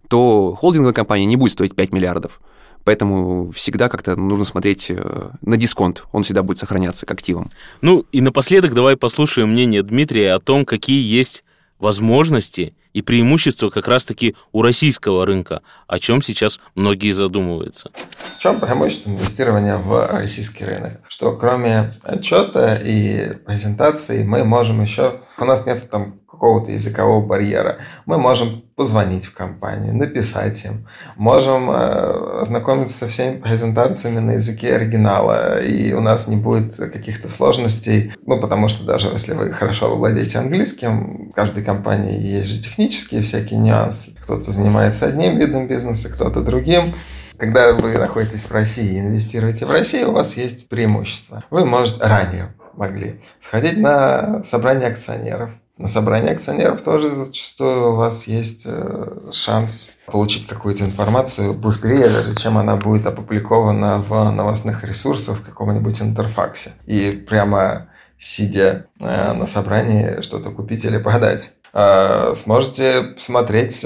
то 0.08 0.56
холдинговая 0.60 0.93
компания 0.93 1.26
не 1.26 1.36
будет 1.36 1.54
стоить 1.54 1.76
5 1.76 1.91
миллиардов. 1.91 2.41
Поэтому 2.84 3.52
всегда 3.52 3.89
как-то 3.89 4.15
нужно 4.15 4.46
смотреть 4.46 4.89
э, 4.89 5.30
на 5.41 5.58
дисконт, 5.58 6.06
он 6.13 6.24
всегда 6.24 6.41
будет 6.41 6.58
сохраняться 6.58 7.06
к 7.06 7.12
активам. 7.12 7.50
Ну 7.82 8.06
и 8.13 8.22
напоследок 8.22 8.74
давай 8.74 8.96
послушаем 8.96 9.52
мнение 9.52 9.84
Дмитрия 9.84 10.34
о 10.34 10.39
том, 10.39 10.65
какие 10.65 11.04
есть 11.04 11.43
возможности 11.80 12.74
и 12.93 13.02
преимущества 13.02 13.70
как 13.70 13.88
раз-таки 13.88 14.36
у 14.54 14.62
российского 14.62 15.26
рынка, 15.26 15.62
о 15.86 16.00
чем 16.00 16.22
сейчас 16.22 16.60
многие 16.76 17.12
задумываются. 17.12 17.91
В 18.34 18.38
чем 18.39 18.60
преимущество 18.60 19.10
инвестирования 19.10 19.78
в 19.78 20.08
российский 20.08 20.65
рынок? 20.65 21.02
Что 21.08 21.36
кроме 21.36 21.93
отчета 22.04 22.76
и 22.76 23.36
презентации 23.46 24.24
мы 24.24 24.43
можем 24.43 24.82
еще... 24.82 25.20
У 25.38 25.46
нас 25.46 25.65
нет 25.65 25.89
там 25.91 26.22
какого-то 26.38 26.71
языкового 26.71 27.26
барьера. 27.26 27.80
Мы 28.06 28.19
можем 28.19 28.62
позвонить 28.76 29.26
в 29.26 29.34
компанию, 29.34 29.95
написать 29.95 30.63
им, 30.65 30.88
можем 31.15 31.71
э, 31.71 32.41
ознакомиться 32.41 32.95
со 32.95 33.08
всеми 33.08 33.38
презентациями 33.38 34.19
на 34.19 34.32
языке 34.34 34.76
оригинала, 34.76 35.60
и 35.63 35.93
у 35.93 36.00
нас 36.00 36.28
не 36.28 36.36
будет 36.36 36.76
каких-то 36.76 37.28
сложностей, 37.28 38.13
ну, 38.28 38.39
потому 38.39 38.67
что 38.67 38.86
даже 38.86 39.08
если 39.08 39.34
вы 39.34 39.52
хорошо 39.52 39.95
владеете 39.95 40.38
английским, 40.38 41.32
в 41.32 41.34
каждой 41.34 41.63
компании 41.63 42.19
есть 42.19 42.50
же 42.50 42.60
технические 42.60 43.23
всякие 43.23 43.60
нюансы. 43.60 44.12
Кто-то 44.21 44.52
занимается 44.52 45.08
одним 45.08 45.39
видом 45.39 45.67
бизнеса, 45.67 46.10
кто-то 46.10 46.41
другим. 46.41 46.93
Когда 47.38 47.73
вы 47.73 47.97
находитесь 47.97 48.45
в 48.45 48.52
России 48.52 48.95
и 48.95 49.00
инвестируете 49.00 49.65
в 49.65 49.71
Россию, 49.71 50.10
у 50.10 50.13
вас 50.13 50.38
есть 50.38 50.69
преимущество. 50.69 51.43
Вы, 51.50 51.65
может, 51.65 52.00
ранее 52.00 52.54
могли 52.76 53.19
сходить 53.39 53.78
на 53.78 54.43
собрание 54.43 54.89
акционеров, 54.89 55.52
на 55.78 55.88
собрании 55.88 56.32
акционеров 56.32 56.82
тоже 56.82 57.10
зачастую 57.10 57.94
у 57.94 57.96
вас 57.96 58.28
есть 58.28 58.63
э, 58.66 59.30
шанс 59.32 59.98
получить 60.08 60.48
какую-то 60.48 60.84
информацию 60.84 61.54
быстрее, 61.54 62.10
даже 62.10 62.36
чем 62.36 62.58
она 62.58 62.76
будет 62.76 63.06
опубликована 63.06 64.00
в 64.00 64.32
новостных 64.32 64.84
ресурсах 64.84 65.38
в 65.38 65.46
каком-нибудь 65.46 66.02
интерфаксе. 66.02 66.72
И 66.88 67.12
прямо 67.12 67.90
сидя 68.18 68.88
э, 69.00 69.34
на 69.34 69.46
собрании 69.46 70.22
что-то 70.22 70.50
купить 70.50 70.84
или 70.84 70.98
продать 70.98 71.52
э, 71.74 72.34
сможете 72.36 73.16
смотреть 73.20 73.86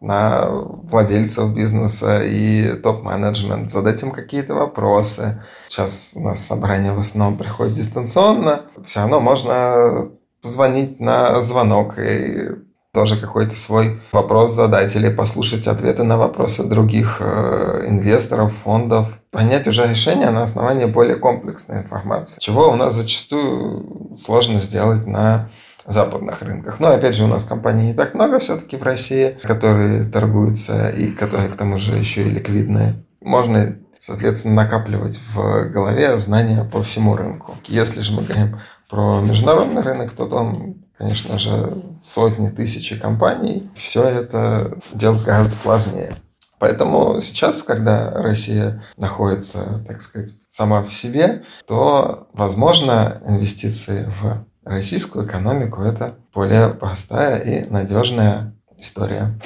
на 0.00 0.46
владельцев 0.50 1.54
бизнеса 1.54 2.20
и 2.22 2.74
топ-менеджмент, 2.74 3.70
задать 3.70 4.02
им 4.02 4.10
какие-то 4.10 4.54
вопросы. 4.54 5.42
Сейчас 5.68 6.12
у 6.14 6.20
нас 6.20 6.44
собрание 6.44 6.92
в 6.92 6.98
основном 6.98 7.38
приходит 7.38 7.72
дистанционно. 7.72 8.66
Все 8.84 9.00
равно 9.00 9.20
можно 9.20 10.10
позвонить 10.42 11.00
на 11.00 11.40
звонок 11.40 11.98
и 11.98 12.50
тоже 12.92 13.16
какой-то 13.20 13.56
свой 13.56 14.00
вопрос 14.12 14.52
задать 14.52 14.94
или 14.96 15.08
послушать 15.08 15.68
ответы 15.68 16.02
на 16.02 16.16
вопросы 16.18 16.64
других 16.64 17.18
э, 17.20 17.84
инвесторов, 17.86 18.52
фондов, 18.64 19.20
принять 19.30 19.68
уже 19.68 19.86
решение 19.86 20.30
на 20.30 20.42
основании 20.42 20.86
более 20.86 21.16
комплексной 21.16 21.78
информации, 21.78 22.40
чего 22.40 22.68
у 22.68 22.74
нас 22.74 22.94
зачастую 22.94 24.16
сложно 24.16 24.58
сделать 24.58 25.06
на 25.06 25.50
западных 25.86 26.42
рынках. 26.42 26.80
Но 26.80 26.88
опять 26.88 27.14
же, 27.14 27.24
у 27.24 27.28
нас 27.28 27.44
компаний 27.44 27.86
не 27.88 27.94
так 27.94 28.14
много 28.14 28.38
все-таки 28.40 28.76
в 28.76 28.82
России, 28.82 29.36
которые 29.42 30.04
торгуются 30.04 30.90
и 30.90 31.12
которые 31.12 31.48
к 31.48 31.56
тому 31.56 31.78
же 31.78 31.94
еще 31.94 32.22
и 32.22 32.30
ликвидные. 32.30 33.04
Можно 33.20 33.76
соответственно, 34.00 34.54
накапливать 34.54 35.20
в 35.34 35.64
голове 35.70 36.16
знания 36.16 36.64
по 36.64 36.82
всему 36.82 37.16
рынку. 37.16 37.56
Если 37.66 38.00
же 38.00 38.12
мы 38.12 38.22
говорим 38.22 38.56
про 38.90 39.20
международный 39.20 39.82
рынок, 39.82 40.12
то 40.12 40.26
там, 40.26 40.74
конечно 40.98 41.38
же, 41.38 41.82
сотни, 42.02 42.48
тысячи 42.48 42.98
компаний. 42.98 43.70
Все 43.74 44.02
это 44.02 44.78
делать 44.92 45.22
гораздо 45.22 45.54
сложнее. 45.54 46.12
Поэтому 46.58 47.20
сейчас, 47.20 47.62
когда 47.62 48.10
Россия 48.10 48.82
находится, 48.98 49.82
так 49.86 50.02
сказать, 50.02 50.34
сама 50.50 50.82
в 50.82 50.92
себе, 50.92 51.42
то, 51.66 52.28
возможно, 52.34 53.22
инвестиции 53.26 54.12
в 54.20 54.44
российскую 54.64 55.26
экономику– 55.26 55.80
это 55.82 56.16
более 56.34 56.68
простая 56.68 57.38
и 57.38 57.70
надежная 57.70 58.54
история. 58.76 59.40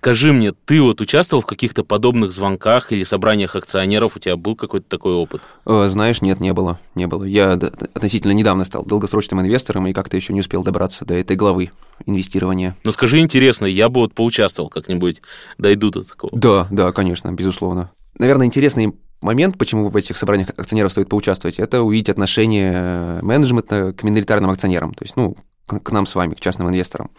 Скажи 0.00 0.32
мне, 0.32 0.52
ты 0.52 0.80
вот 0.80 1.02
участвовал 1.02 1.42
в 1.42 1.46
каких-то 1.46 1.84
подобных 1.84 2.32
звонках 2.32 2.90
или 2.90 3.04
собраниях 3.04 3.54
акционеров? 3.54 4.16
У 4.16 4.18
тебя 4.18 4.36
был 4.36 4.56
какой-то 4.56 4.88
такой 4.88 5.12
опыт? 5.12 5.42
Э, 5.66 5.88
знаешь, 5.88 6.22
нет, 6.22 6.40
не 6.40 6.54
было, 6.54 6.80
не 6.94 7.06
было. 7.06 7.24
Я 7.24 7.52
относительно 7.52 8.32
недавно 8.32 8.64
стал 8.64 8.84
долгосрочным 8.86 9.42
инвестором 9.42 9.86
и 9.86 9.92
как-то 9.92 10.16
еще 10.16 10.32
не 10.32 10.40
успел 10.40 10.64
добраться 10.64 11.04
до 11.04 11.14
этой 11.14 11.36
главы 11.36 11.70
инвестирования. 12.06 12.76
Ну 12.82 12.92
скажи, 12.92 13.18
интересно, 13.18 13.66
я 13.66 13.90
бы 13.90 14.00
вот 14.00 14.14
поучаствовал 14.14 14.70
как-нибудь, 14.70 15.20
дойду 15.58 15.90
до 15.90 16.02
такого. 16.02 16.32
Да, 16.34 16.66
да, 16.70 16.92
конечно, 16.92 17.30
безусловно. 17.32 17.90
Наверное, 18.18 18.46
интересный 18.46 18.94
момент, 19.20 19.58
почему 19.58 19.90
в 19.90 19.96
этих 19.96 20.16
собраниях 20.16 20.48
акционеров 20.56 20.92
стоит 20.92 21.10
поучаствовать, 21.10 21.58
это 21.58 21.82
увидеть 21.82 22.08
отношение 22.08 23.20
менеджмента 23.20 23.92
к 23.92 24.02
миноритарным 24.02 24.50
акционерам. 24.50 24.94
То 24.94 25.04
есть, 25.04 25.16
ну, 25.16 25.36
к 25.66 25.90
нам 25.90 26.06
с 26.06 26.14
вами, 26.14 26.34
к 26.34 26.40
частным 26.40 26.68
инвесторам. 26.68 27.10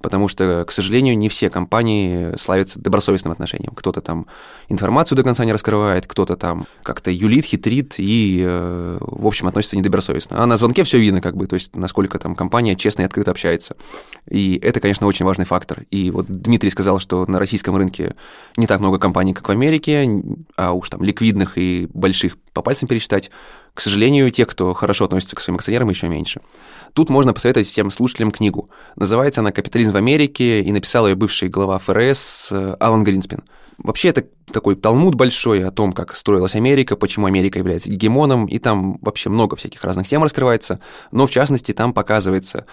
Потому 0.00 0.28
что, 0.28 0.64
к 0.66 0.72
сожалению, 0.72 1.18
не 1.18 1.28
все 1.28 1.50
компании 1.50 2.36
славятся 2.36 2.80
добросовестным 2.80 3.32
отношением. 3.32 3.72
Кто-то 3.74 4.00
там 4.00 4.26
информацию 4.68 5.16
до 5.16 5.24
конца 5.24 5.44
не 5.44 5.52
раскрывает, 5.52 6.06
кто-то 6.06 6.36
там 6.36 6.66
как-то 6.82 7.10
юлит, 7.10 7.44
хитрит 7.44 7.94
и, 7.98 8.42
э, 8.46 8.98
в 9.00 9.26
общем, 9.26 9.48
относится 9.48 9.76
недобросовестно. 9.76 10.42
А 10.42 10.46
на 10.46 10.56
звонке 10.56 10.84
все 10.84 10.98
видно, 10.98 11.20
как 11.20 11.36
бы, 11.36 11.46
то 11.46 11.54
есть 11.54 11.74
насколько 11.74 12.18
там 12.18 12.34
компания 12.34 12.76
честно 12.76 13.02
и 13.02 13.04
открыто 13.04 13.30
общается. 13.30 13.76
И 14.28 14.58
это, 14.62 14.80
конечно, 14.80 15.06
очень 15.06 15.26
важный 15.26 15.46
фактор. 15.46 15.84
И 15.90 16.10
вот 16.10 16.26
Дмитрий 16.28 16.70
сказал, 16.70 16.98
что 16.98 17.26
на 17.26 17.38
российском 17.38 17.76
рынке 17.76 18.14
не 18.56 18.66
так 18.66 18.80
много 18.80 18.98
компаний, 18.98 19.34
как 19.34 19.48
в 19.48 19.50
Америке, 19.50 20.08
а 20.56 20.72
уж 20.72 20.90
там 20.90 21.02
ликвидных 21.02 21.58
и 21.58 21.88
больших 21.92 22.36
по 22.52 22.62
пальцам 22.62 22.88
пересчитать. 22.88 23.30
К 23.78 23.80
сожалению, 23.80 24.28
тех, 24.32 24.48
кто 24.48 24.74
хорошо 24.74 25.04
относится 25.04 25.36
к 25.36 25.40
своим 25.40 25.54
акционерам, 25.54 25.88
еще 25.88 26.08
меньше. 26.08 26.40
Тут 26.94 27.10
можно 27.10 27.32
посоветовать 27.32 27.68
всем 27.68 27.92
слушателям 27.92 28.32
книгу. 28.32 28.70
Называется 28.96 29.40
она 29.40 29.52
«Капитализм 29.52 29.92
в 29.92 29.96
Америке», 29.96 30.62
и 30.62 30.72
написал 30.72 31.06
ее 31.06 31.14
бывший 31.14 31.48
глава 31.48 31.78
ФРС 31.78 32.48
э, 32.50 32.76
Алан 32.80 33.04
Гринспен. 33.04 33.44
Вообще, 33.78 34.08
это 34.08 34.24
такой 34.52 34.74
талмуд 34.74 35.14
большой 35.14 35.64
о 35.64 35.70
том, 35.70 35.92
как 35.92 36.16
строилась 36.16 36.56
Америка, 36.56 36.96
почему 36.96 37.26
Америка 37.26 37.60
является 37.60 37.88
гегемоном, 37.88 38.46
и 38.46 38.58
там 38.58 38.98
вообще 39.00 39.30
много 39.30 39.54
всяких 39.54 39.84
разных 39.84 40.08
тем 40.08 40.24
раскрывается, 40.24 40.80
но 41.12 41.28
в 41.28 41.30
частности 41.30 41.70
там 41.70 41.92
показывается, 41.92 42.66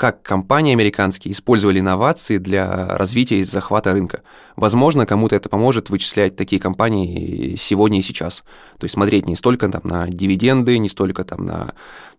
как 0.00 0.22
компании 0.22 0.72
американские 0.72 1.32
использовали 1.32 1.78
инновации 1.78 2.38
для 2.38 2.88
развития 2.96 3.40
и 3.40 3.44
захвата 3.44 3.92
рынка. 3.92 4.22
Возможно, 4.56 5.04
кому-то 5.04 5.36
это 5.36 5.50
поможет 5.50 5.90
вычислять 5.90 6.36
такие 6.36 6.58
компании 6.58 7.54
сегодня 7.56 7.98
и 7.98 8.02
сейчас. 8.02 8.42
То 8.78 8.84
есть 8.84 8.94
смотреть 8.94 9.28
не 9.28 9.36
столько 9.36 9.68
там, 9.68 9.82
на 9.84 10.08
дивиденды, 10.08 10.78
не 10.78 10.88
столько 10.88 11.22
там, 11.24 11.44
на 11.44 11.74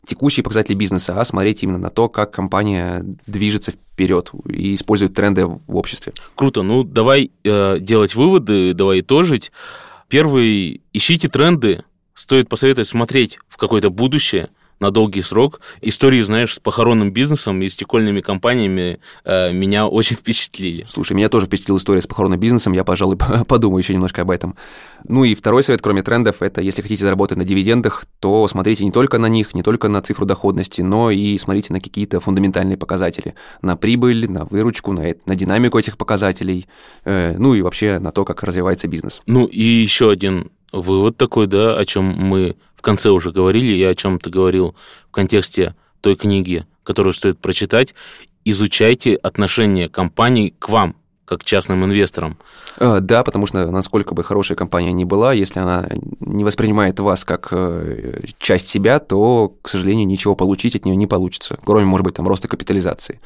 текущие 0.05 0.43
показатели 0.43 0.75
бизнеса, 0.75 1.19
а 1.19 1.25
смотреть 1.25 1.63
именно 1.63 1.79
на 1.79 1.89
то, 1.89 2.07
как 2.07 2.29
компания 2.29 3.03
движется 3.25 3.71
вперед 3.71 4.29
и 4.47 4.75
использует 4.75 5.15
тренды 5.15 5.47
в 5.47 5.75
обществе. 5.75 6.13
Круто. 6.35 6.61
Ну, 6.61 6.83
давай 6.83 7.31
э, 7.43 7.79
делать 7.79 8.13
выводы, 8.13 8.75
давай 8.75 8.99
итожить. 8.99 9.51
Первый, 10.07 10.81
ищите 10.93 11.29
тренды. 11.29 11.83
Стоит 12.13 12.47
посоветовать 12.47 12.89
смотреть 12.89 13.39
в 13.49 13.57
какое-то 13.57 13.89
будущее– 13.89 14.49
на 14.81 14.91
долгий 14.91 15.21
срок. 15.21 15.61
Истории, 15.79 16.21
знаешь, 16.21 16.55
с 16.55 16.59
похоронным 16.59 17.11
бизнесом 17.11 17.61
и 17.61 17.69
стекольными 17.69 18.19
компаниями 18.19 18.99
э, 19.23 19.53
меня 19.53 19.87
очень 19.87 20.17
впечатлили. 20.17 20.85
Слушай, 20.89 21.13
меня 21.13 21.29
тоже 21.29 21.45
впечатлила 21.45 21.77
история 21.77 22.01
с 22.01 22.07
похоронным 22.07 22.39
бизнесом, 22.39 22.73
я, 22.73 22.83
пожалуй, 22.83 23.17
подумаю 23.47 23.81
еще 23.81 23.93
немножко 23.93 24.23
об 24.23 24.31
этом. 24.31 24.55
Ну 25.07 25.23
и 25.23 25.35
второй 25.35 25.63
совет, 25.63 25.81
кроме 25.81 26.01
трендов, 26.01 26.41
это 26.41 26.61
если 26.61 26.81
хотите 26.81 27.03
заработать 27.03 27.37
на 27.37 27.45
дивидендах, 27.45 28.05
то 28.19 28.47
смотрите 28.47 28.83
не 28.83 28.91
только 28.91 29.17
на 29.17 29.27
них, 29.27 29.53
не 29.53 29.63
только 29.63 29.87
на 29.87 30.01
цифру 30.01 30.25
доходности, 30.25 30.81
но 30.81 31.11
и 31.11 31.37
смотрите 31.37 31.73
на 31.73 31.79
какие-то 31.79 32.19
фундаментальные 32.19 32.77
показатели, 32.77 33.35
на 33.61 33.77
прибыль, 33.77 34.29
на 34.29 34.45
выручку, 34.45 34.91
на, 34.93 35.13
на 35.25 35.35
динамику 35.35 35.77
этих 35.77 35.97
показателей, 35.97 36.67
э, 37.05 37.35
ну 37.37 37.53
и 37.53 37.61
вообще 37.61 37.99
на 37.99 38.11
то, 38.11 38.25
как 38.25 38.43
развивается 38.43 38.87
бизнес. 38.87 39.21
Ну 39.27 39.45
и 39.45 39.61
еще 39.61 40.09
один 40.09 40.51
вывод 40.71 41.17
такой, 41.17 41.47
да, 41.47 41.77
о 41.77 41.85
чем 41.85 42.05
мы 42.05 42.55
в 42.75 42.81
конце 42.81 43.09
уже 43.09 43.31
говорили, 43.31 43.73
я 43.73 43.89
о 43.89 43.95
чем 43.95 44.19
ты 44.19 44.29
говорил 44.29 44.75
в 45.09 45.11
контексте 45.11 45.75
той 46.01 46.15
книги, 46.15 46.65
которую 46.83 47.13
стоит 47.13 47.39
прочитать, 47.39 47.93
изучайте 48.43 49.15
отношение 49.15 49.87
компаний 49.87 50.53
к 50.57 50.69
вам, 50.69 50.95
как 51.25 51.43
частным 51.45 51.85
инвесторам. 51.85 52.37
Э, 52.77 52.99
да, 52.99 53.23
потому 53.23 53.45
что 53.45 53.69
насколько 53.71 54.13
бы 54.13 54.23
хорошая 54.23 54.57
компания 54.57 54.91
ни 54.91 55.05
была, 55.05 55.31
если 55.31 55.59
она 55.59 55.87
не 56.19 56.43
воспринимает 56.43 56.99
вас 56.99 57.23
как 57.23 57.49
э, 57.51 58.23
часть 58.37 58.67
себя, 58.67 58.99
то, 58.99 59.55
к 59.61 59.69
сожалению, 59.69 60.07
ничего 60.07 60.35
получить 60.35 60.75
от 60.75 60.83
нее 60.83 60.95
не 60.95 61.07
получится, 61.07 61.57
кроме, 61.63 61.85
может 61.85 62.03
быть, 62.03 62.15
там 62.15 62.27
роста 62.27 62.47
капитализации. 62.47 63.21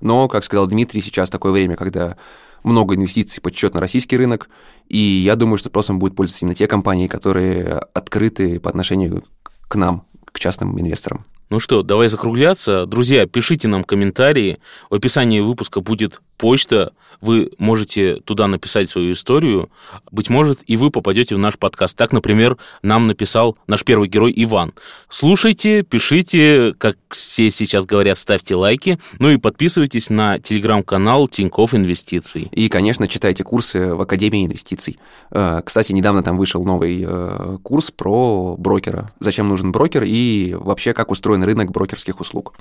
Но, 0.00 0.28
как 0.28 0.44
сказал 0.44 0.68
Дмитрий, 0.68 1.02
сейчас 1.02 1.28
такое 1.28 1.52
время, 1.52 1.76
когда 1.76 2.16
много 2.62 2.94
инвестиций 2.94 3.40
подсчет 3.40 3.74
на 3.74 3.80
российский 3.80 4.16
рынок, 4.16 4.48
и 4.88 4.98
я 4.98 5.36
думаю, 5.36 5.58
что 5.58 5.68
спросом 5.68 5.98
будет 5.98 6.16
пользоваться 6.16 6.44
именно 6.44 6.54
те 6.54 6.66
компании, 6.66 7.06
которые 7.06 7.80
открыты 7.94 8.60
по 8.60 8.70
отношению 8.70 9.24
к 9.68 9.76
нам, 9.76 10.04
к 10.32 10.38
частным 10.38 10.78
инвесторам. 10.80 11.24
Ну 11.50 11.58
что, 11.58 11.82
давай 11.82 12.06
закругляться. 12.06 12.86
Друзья, 12.86 13.26
пишите 13.26 13.66
нам 13.66 13.82
комментарии. 13.82 14.60
В 14.88 14.94
описании 14.94 15.40
выпуска 15.40 15.80
будет 15.80 16.20
почта. 16.38 16.92
Вы 17.20 17.50
можете 17.58 18.16
туда 18.24 18.46
написать 18.46 18.88
свою 18.88 19.12
историю. 19.12 19.68
Быть 20.10 20.30
может, 20.30 20.60
и 20.66 20.76
вы 20.76 20.90
попадете 20.90 21.34
в 21.34 21.38
наш 21.38 21.58
подкаст. 21.58 21.96
Так, 21.96 22.12
например, 22.12 22.56
нам 22.82 23.08
написал 23.08 23.58
наш 23.66 23.84
первый 23.84 24.08
герой 24.08 24.32
Иван. 24.34 24.72
Слушайте, 25.10 25.82
пишите, 25.82 26.72
как 26.78 26.96
все 27.10 27.50
сейчас 27.50 27.84
говорят, 27.84 28.16
ставьте 28.16 28.54
лайки. 28.54 28.98
Ну 29.18 29.30
и 29.30 29.36
подписывайтесь 29.36 30.08
на 30.08 30.38
телеграм-канал 30.38 31.28
Тиньков 31.28 31.74
Инвестиций. 31.74 32.48
И, 32.52 32.68
конечно, 32.70 33.06
читайте 33.06 33.44
курсы 33.44 33.92
в 33.94 34.00
Академии 34.00 34.46
инвестиций. 34.46 34.98
Э, 35.30 35.60
кстати, 35.62 35.92
недавно 35.92 36.22
там 36.22 36.38
вышел 36.38 36.64
новый 36.64 37.04
э, 37.06 37.58
курс 37.62 37.90
про 37.90 38.56
брокера. 38.56 39.10
Зачем 39.20 39.48
нужен 39.48 39.72
брокер 39.72 40.04
и 40.06 40.54
вообще 40.54 40.94
как 40.94 41.10
устроен 41.10 41.39
рынок 41.44 41.70
брокерских 41.70 42.20
услуг. 42.20 42.54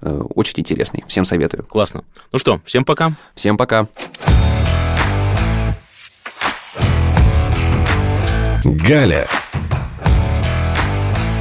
Э, 0.00 0.22
очень 0.34 0.60
интересный. 0.60 1.04
Всем 1.06 1.24
советую. 1.24 1.64
Классно. 1.64 2.04
Ну 2.32 2.38
что, 2.38 2.60
всем 2.64 2.84
пока. 2.84 3.16
Всем 3.34 3.56
пока. 3.56 3.86
Галя. 8.64 9.26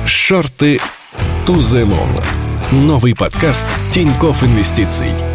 Шорты 0.06 0.80
to 1.46 1.58
the 1.60 1.86
moon. 1.86 2.24
Новый 2.72 3.16
подкаст 3.16 3.68
Тиньков 3.92 4.44
Инвестиций. 4.44 5.31